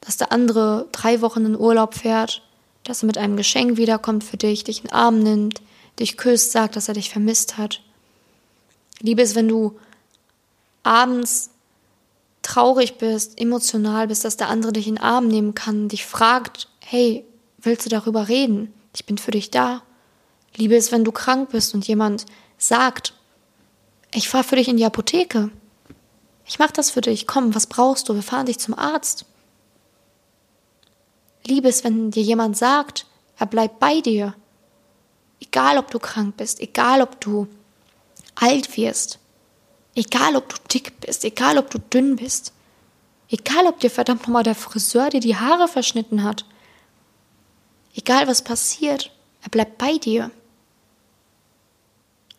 dass 0.00 0.16
der 0.16 0.32
andere 0.32 0.88
drei 0.92 1.20
Wochen 1.22 1.46
in 1.46 1.58
Urlaub 1.58 1.94
fährt, 1.94 2.42
dass 2.84 3.02
er 3.02 3.06
mit 3.06 3.18
einem 3.18 3.36
Geschenk 3.36 3.76
wiederkommt 3.78 4.22
für 4.22 4.36
dich, 4.36 4.64
dich 4.64 4.78
in 4.78 4.88
den 4.88 4.92
Arm 4.92 5.18
nimmt, 5.20 5.62
dich 5.98 6.16
küsst, 6.16 6.52
sagt, 6.52 6.76
dass 6.76 6.88
er 6.88 6.94
dich 6.94 7.10
vermisst 7.10 7.56
hat. 7.56 7.80
Liebe 9.00 9.22
ist, 9.22 9.34
wenn 9.34 9.48
du 9.48 9.78
abends 10.82 11.50
traurig 12.44 12.98
bist, 12.98 13.40
emotional 13.40 14.06
bist, 14.06 14.24
dass 14.24 14.36
der 14.36 14.48
andere 14.48 14.72
dich 14.72 14.86
in 14.86 14.96
den 14.96 15.02
Arm 15.02 15.26
nehmen 15.26 15.54
kann, 15.54 15.88
dich 15.88 16.06
fragt, 16.06 16.68
hey, 16.80 17.24
willst 17.58 17.86
du 17.86 17.90
darüber 17.90 18.28
reden? 18.28 18.72
Ich 18.94 19.06
bin 19.06 19.18
für 19.18 19.32
dich 19.32 19.50
da. 19.50 19.82
Liebe 20.54 20.76
ist, 20.76 20.92
wenn 20.92 21.04
du 21.04 21.10
krank 21.10 21.50
bist 21.50 21.74
und 21.74 21.86
jemand 21.88 22.26
sagt, 22.58 23.14
ich 24.12 24.28
fahre 24.28 24.44
für 24.44 24.56
dich 24.56 24.68
in 24.68 24.76
die 24.76 24.84
Apotheke. 24.84 25.50
Ich 26.46 26.58
mache 26.58 26.72
das 26.72 26.90
für 26.90 27.00
dich. 27.00 27.26
Komm, 27.26 27.54
was 27.54 27.66
brauchst 27.66 28.08
du? 28.08 28.14
Wir 28.14 28.22
fahren 28.22 28.46
dich 28.46 28.58
zum 28.58 28.78
Arzt. 28.78 29.24
Liebe 31.46 31.68
ist, 31.68 31.82
wenn 31.82 32.10
dir 32.10 32.22
jemand 32.22 32.56
sagt, 32.56 33.06
er 33.36 33.46
bleibt 33.46 33.80
bei 33.80 34.00
dir. 34.00 34.34
Egal, 35.40 35.78
ob 35.78 35.90
du 35.90 35.98
krank 35.98 36.36
bist, 36.36 36.60
egal, 36.60 37.02
ob 37.02 37.20
du 37.20 37.48
alt 38.34 38.76
wirst, 38.76 39.18
egal, 39.94 40.36
ob 40.36 40.48
du 40.48 40.56
dick 40.72 41.00
bist, 41.00 41.24
egal, 41.24 41.58
ob 41.58 41.70
du 41.70 41.78
dünn 41.78 42.16
bist, 42.16 42.52
egal, 43.28 43.66
ob 43.66 43.80
dir 43.80 43.90
verdammt 43.90 44.22
nochmal 44.22 44.42
der 44.42 44.54
Friseur 44.54 45.10
dir 45.10 45.20
die 45.20 45.36
Haare 45.36 45.68
verschnitten 45.68 46.24
hat, 46.24 46.44
egal, 47.94 48.26
was 48.26 48.42
passiert, 48.42 49.10
er 49.42 49.50
bleibt 49.50 49.78
bei 49.78 49.98
dir. 49.98 50.30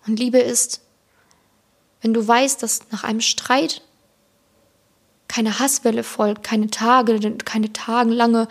Und 0.07 0.19
Liebe 0.19 0.39
ist, 0.39 0.81
wenn 2.01 2.13
du 2.13 2.27
weißt, 2.27 2.61
dass 2.61 2.91
nach 2.91 3.03
einem 3.03 3.21
Streit 3.21 3.81
keine 5.27 5.59
Hasswelle 5.59 6.03
folgt, 6.03 6.43
keine 6.43 6.69
Tage, 6.69 7.19
keine 7.43 7.73
tagenlange, 7.73 8.47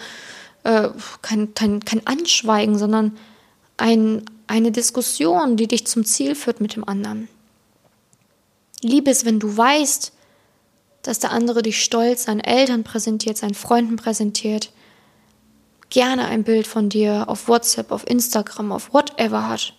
äh, 0.65 0.89
kein, 1.23 1.55
kein, 1.55 1.85
kein 1.85 2.07
Anschweigen, 2.07 2.79
sondern 2.79 3.17
ein, 3.77 4.25
eine 4.47 4.73
Diskussion, 4.73 5.57
die 5.57 5.69
dich 5.69 5.87
zum 5.87 6.05
Ziel 6.05 6.35
führt 6.35 6.61
mit 6.61 6.75
dem 6.75 6.87
anderen. 6.87 7.29
Liebe 8.85 9.11
ist, 9.11 9.25
wenn 9.25 9.41
du 9.41 9.57
weißt, 9.57 10.13
dass 11.03 11.19
der 11.19 11.33
andere 11.33 11.63
dich 11.63 11.83
stolz 11.83 12.25
seinen 12.25 12.41
Eltern 12.41 12.85
präsentiert, 12.85 13.39
seinen 13.39 13.55
Freunden 13.55 13.97
präsentiert, 13.97 14.73
gerne 15.89 16.27
ein 16.27 16.45
Bild 16.45 16.67
von 16.67 16.91
dir 16.91 17.25
auf 17.29 17.49
WhatsApp, 17.49 17.91
auf 17.91 18.09
Instagram, 18.09 18.73
auf 18.73 18.93
whatever 18.93 19.49
hat. 19.49 19.75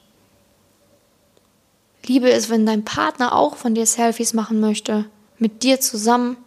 Liebe 2.06 2.30
ist, 2.30 2.50
wenn 2.50 2.66
dein 2.66 2.84
Partner 2.84 3.36
auch 3.36 3.56
von 3.56 3.76
dir 3.76 3.86
Selfies 3.86 4.34
machen 4.34 4.60
möchte, 4.60 5.06
mit 5.38 5.64
dir 5.64 5.80
zusammen. 5.80 6.38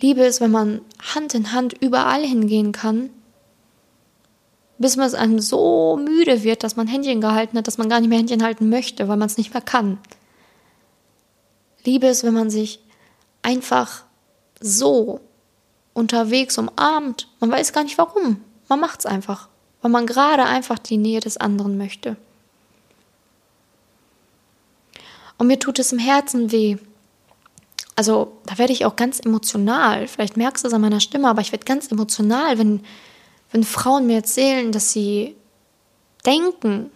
Liebe 0.00 0.22
ist, 0.22 0.40
wenn 0.40 0.50
man 0.50 0.80
Hand 1.14 1.34
in 1.34 1.52
Hand 1.52 1.74
überall 1.80 2.24
hingehen 2.24 2.72
kann, 2.72 3.10
bis 4.78 4.96
man 4.96 5.06
es 5.06 5.14
einem 5.14 5.40
so 5.40 5.96
müde 5.96 6.42
wird, 6.42 6.64
dass 6.64 6.74
man 6.74 6.86
Händchen 6.86 7.20
gehalten 7.20 7.58
hat, 7.58 7.66
dass 7.66 7.78
man 7.78 7.88
gar 7.88 8.00
nicht 8.00 8.08
mehr 8.08 8.18
Händchen 8.18 8.42
halten 8.42 8.68
möchte, 8.68 9.08
weil 9.08 9.16
man 9.16 9.26
es 9.26 9.36
nicht 9.36 9.52
mehr 9.52 9.62
kann. 9.62 9.98
Liebe 11.84 12.06
ist, 12.06 12.24
wenn 12.24 12.34
man 12.34 12.50
sich 12.50 12.80
einfach 13.42 14.04
so 14.60 15.20
unterwegs 15.94 16.58
umarmt. 16.58 17.28
Man 17.40 17.50
weiß 17.50 17.72
gar 17.72 17.84
nicht 17.84 17.98
warum. 17.98 18.42
Man 18.68 18.80
macht 18.80 19.00
es 19.00 19.06
einfach, 19.06 19.48
weil 19.82 19.90
man 19.90 20.06
gerade 20.06 20.44
einfach 20.44 20.78
die 20.78 20.96
Nähe 20.96 21.20
des 21.20 21.36
anderen 21.36 21.76
möchte. 21.78 22.16
Und 25.38 25.46
mir 25.46 25.58
tut 25.58 25.78
es 25.78 25.92
im 25.92 25.98
Herzen 25.98 26.52
weh. 26.52 26.76
Also 27.96 28.38
da 28.46 28.58
werde 28.58 28.72
ich 28.72 28.84
auch 28.84 28.96
ganz 28.96 29.20
emotional. 29.20 30.06
Vielleicht 30.06 30.36
merkst 30.36 30.64
du 30.64 30.68
es 30.68 30.74
an 30.74 30.80
meiner 30.80 31.00
Stimme, 31.00 31.28
aber 31.28 31.40
ich 31.40 31.52
werde 31.52 31.64
ganz 31.64 31.90
emotional, 31.90 32.58
wenn, 32.58 32.82
wenn 33.50 33.64
Frauen 33.64 34.06
mir 34.06 34.16
erzählen, 34.16 34.70
dass 34.70 34.92
sie 34.92 35.36
denken, 36.24 36.90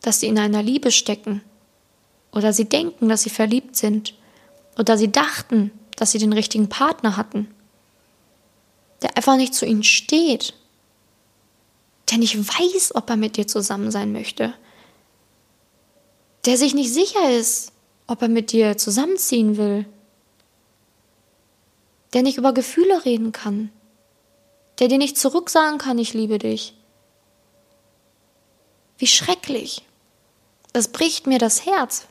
dass 0.00 0.20
sie 0.20 0.28
in 0.28 0.38
einer 0.38 0.62
Liebe 0.62 0.90
stecken. 0.90 1.42
Oder 2.34 2.52
sie 2.52 2.68
denken, 2.68 3.08
dass 3.08 3.22
sie 3.22 3.30
verliebt 3.30 3.76
sind. 3.76 4.14
Oder 4.76 4.98
sie 4.98 5.10
dachten, 5.10 5.70
dass 5.96 6.10
sie 6.10 6.18
den 6.18 6.32
richtigen 6.32 6.68
Partner 6.68 7.16
hatten. 7.16 7.54
Der 9.02 9.16
einfach 9.16 9.36
nicht 9.36 9.54
zu 9.54 9.64
ihnen 9.64 9.84
steht. 9.84 10.54
Der 12.10 12.18
nicht 12.18 12.36
weiß, 12.36 12.94
ob 12.96 13.08
er 13.08 13.16
mit 13.16 13.36
dir 13.36 13.46
zusammen 13.46 13.90
sein 13.90 14.12
möchte. 14.12 14.52
Der 16.44 16.56
sich 16.56 16.74
nicht 16.74 16.92
sicher 16.92 17.30
ist, 17.30 17.72
ob 18.06 18.20
er 18.20 18.28
mit 18.28 18.52
dir 18.52 18.76
zusammenziehen 18.76 19.56
will, 19.56 19.86
der 22.12 22.22
nicht 22.22 22.36
über 22.36 22.52
Gefühle 22.52 23.04
reden 23.04 23.32
kann, 23.32 23.70
der 24.78 24.88
dir 24.88 24.98
nicht 24.98 25.16
zurücksagen 25.16 25.78
kann, 25.78 25.98
ich 25.98 26.12
liebe 26.12 26.38
dich. 26.38 26.74
Wie 28.98 29.06
schrecklich. 29.06 29.82
Das 30.72 30.88
bricht 30.88 31.26
mir 31.26 31.38
das 31.38 31.64
Herz, 31.64 32.06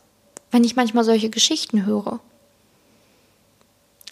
wenn 0.53 0.63
ich 0.63 0.75
manchmal 0.75 1.03
solche 1.03 1.31
Geschichten 1.31 1.85
höre. 1.85 2.19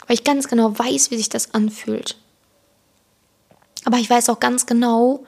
Weil 0.08 0.16
ich 0.16 0.24
ganz 0.24 0.48
genau 0.48 0.78
weiß, 0.78 1.12
wie 1.12 1.18
sich 1.18 1.30
das 1.30 1.54
anfühlt. 1.54 2.18
Aber 3.86 3.98
ich 3.98 4.10
weiß 4.10 4.28
auch 4.30 4.40
ganz 4.40 4.66
genau, 4.66 5.24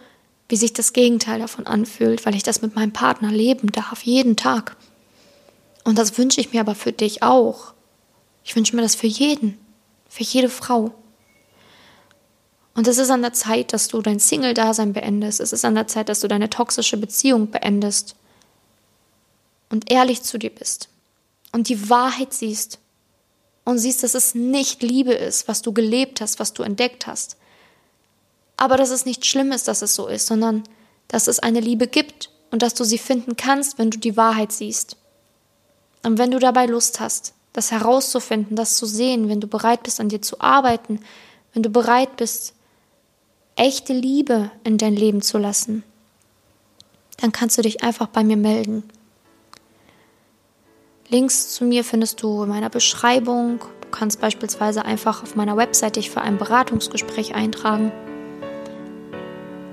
wie 0.49 0.55
sich 0.55 0.73
das 0.73 0.91
Gegenteil 0.91 1.39
davon 1.39 1.67
anfühlt, 1.67 2.25
weil 2.25 2.35
ich 2.35 2.41
das 2.41 2.63
mit 2.63 2.75
meinem 2.75 2.91
Partner 2.91 3.31
leben 3.31 3.71
darf, 3.71 4.01
jeden 4.01 4.35
Tag. 4.35 4.75
Und 5.83 5.99
das 5.99 6.17
wünsche 6.17 6.41
ich 6.41 6.51
mir 6.51 6.61
aber 6.61 6.73
für 6.73 6.91
dich 6.91 7.21
auch. 7.21 7.73
Ich 8.43 8.55
wünsche 8.55 8.75
mir 8.75 8.81
das 8.81 8.95
für 8.95 9.07
jeden, 9.07 9.59
für 10.09 10.23
jede 10.23 10.49
Frau. 10.49 10.95
Und 12.73 12.87
es 12.87 12.97
ist 12.97 13.11
an 13.11 13.21
der 13.21 13.33
Zeit, 13.33 13.71
dass 13.71 13.87
du 13.87 14.01
dein 14.01 14.19
Single-Dasein 14.19 14.93
beendest. 14.93 15.39
Es 15.41 15.53
ist 15.53 15.63
an 15.63 15.75
der 15.75 15.85
Zeit, 15.85 16.09
dass 16.09 16.21
du 16.21 16.27
deine 16.27 16.49
toxische 16.49 16.97
Beziehung 16.97 17.51
beendest 17.51 18.15
und 19.69 19.91
ehrlich 19.91 20.23
zu 20.23 20.39
dir 20.39 20.49
bist 20.49 20.89
und 21.53 21.69
die 21.69 21.89
Wahrheit 21.89 22.33
siehst 22.33 22.79
und 23.63 23.77
siehst, 23.77 24.03
dass 24.03 24.15
es 24.15 24.35
nicht 24.35 24.83
Liebe 24.83 25.13
ist, 25.13 25.47
was 25.47 25.61
du 25.61 25.71
gelebt 25.71 26.19
hast, 26.19 26.39
was 26.39 26.51
du 26.51 26.63
entdeckt 26.63 27.07
hast. 27.07 27.37
Aber 28.57 28.75
dass 28.75 28.89
es 28.89 29.05
nicht 29.05 29.25
schlimm 29.25 29.53
ist, 29.53 29.69
dass 29.69 29.81
es 29.81 29.95
so 29.95 30.07
ist, 30.07 30.27
sondern 30.27 30.63
dass 31.07 31.27
es 31.27 31.39
eine 31.39 31.61
Liebe 31.61 31.87
gibt 31.87 32.29
und 32.51 32.61
dass 32.61 32.73
du 32.73 32.83
sie 32.83 32.97
finden 32.97 33.37
kannst, 33.37 33.77
wenn 33.77 33.89
du 33.89 33.97
die 33.97 34.17
Wahrheit 34.17 34.51
siehst. 34.51 34.97
Und 36.03 36.17
wenn 36.17 36.31
du 36.31 36.39
dabei 36.39 36.65
Lust 36.65 36.99
hast, 36.99 37.33
das 37.53 37.71
herauszufinden, 37.71 38.55
das 38.55 38.75
zu 38.75 38.85
sehen, 38.85 39.29
wenn 39.29 39.39
du 39.39 39.47
bereit 39.47 39.83
bist, 39.83 39.99
an 39.99 40.09
dir 40.09 40.21
zu 40.21 40.41
arbeiten, 40.41 40.99
wenn 41.53 41.63
du 41.63 41.69
bereit 41.69 42.17
bist, 42.17 42.53
echte 43.55 43.93
Liebe 43.93 44.51
in 44.63 44.77
dein 44.77 44.95
Leben 44.95 45.21
zu 45.21 45.37
lassen, 45.37 45.83
dann 47.17 47.31
kannst 47.31 47.57
du 47.57 47.61
dich 47.61 47.83
einfach 47.83 48.07
bei 48.07 48.23
mir 48.23 48.37
melden. 48.37 48.83
Links 51.13 51.49
zu 51.49 51.63
mir 51.63 51.83
findest 51.83 52.23
du 52.23 52.41
in 52.41 52.49
meiner 52.49 52.71
Beschreibung. 52.71 53.59
Du 53.81 53.87
kannst 53.91 54.19
beispielsweise 54.19 54.83
einfach 54.83 55.21
auf 55.21 55.35
meiner 55.35 55.55
Website 55.55 55.95
dich 55.95 56.09
für 56.09 56.21
ein 56.21 56.39
Beratungsgespräch 56.39 57.35
eintragen. 57.35 57.91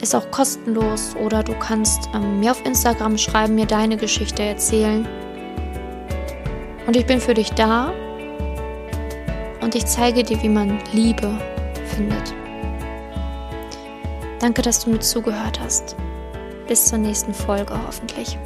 Ist 0.03 0.15
auch 0.15 0.31
kostenlos 0.31 1.17
oder 1.17 1.43
du 1.43 1.55
kannst 1.59 2.11
ähm, 2.15 2.41
mir 2.41 2.51
auf 2.51 2.63
Instagram 2.67 3.17
schreiben, 3.17 3.55
mir 3.55 3.65
deine 3.65 3.97
Geschichte 3.97 4.43
erzählen. 4.43 5.09
Und 6.87 6.95
ich 6.95 7.07
bin 7.07 7.23
für 7.23 7.33
dich 7.33 7.53
da 7.53 7.91
und 9.63 9.75
ich 9.75 9.87
zeige 9.87 10.23
dir, 10.23 10.43
wie 10.43 10.51
man 10.51 10.79
Liebe 10.93 11.39
findet. 11.87 12.35
Danke, 14.41 14.61
dass 14.61 14.85
du 14.85 14.91
mir 14.91 15.01
zugehört 15.01 15.59
hast. 15.59 15.97
Bis 16.69 16.85
zur 16.85 16.99
nächsten 16.99 17.33
Folge 17.33 17.73
hoffentlich. 17.87 18.37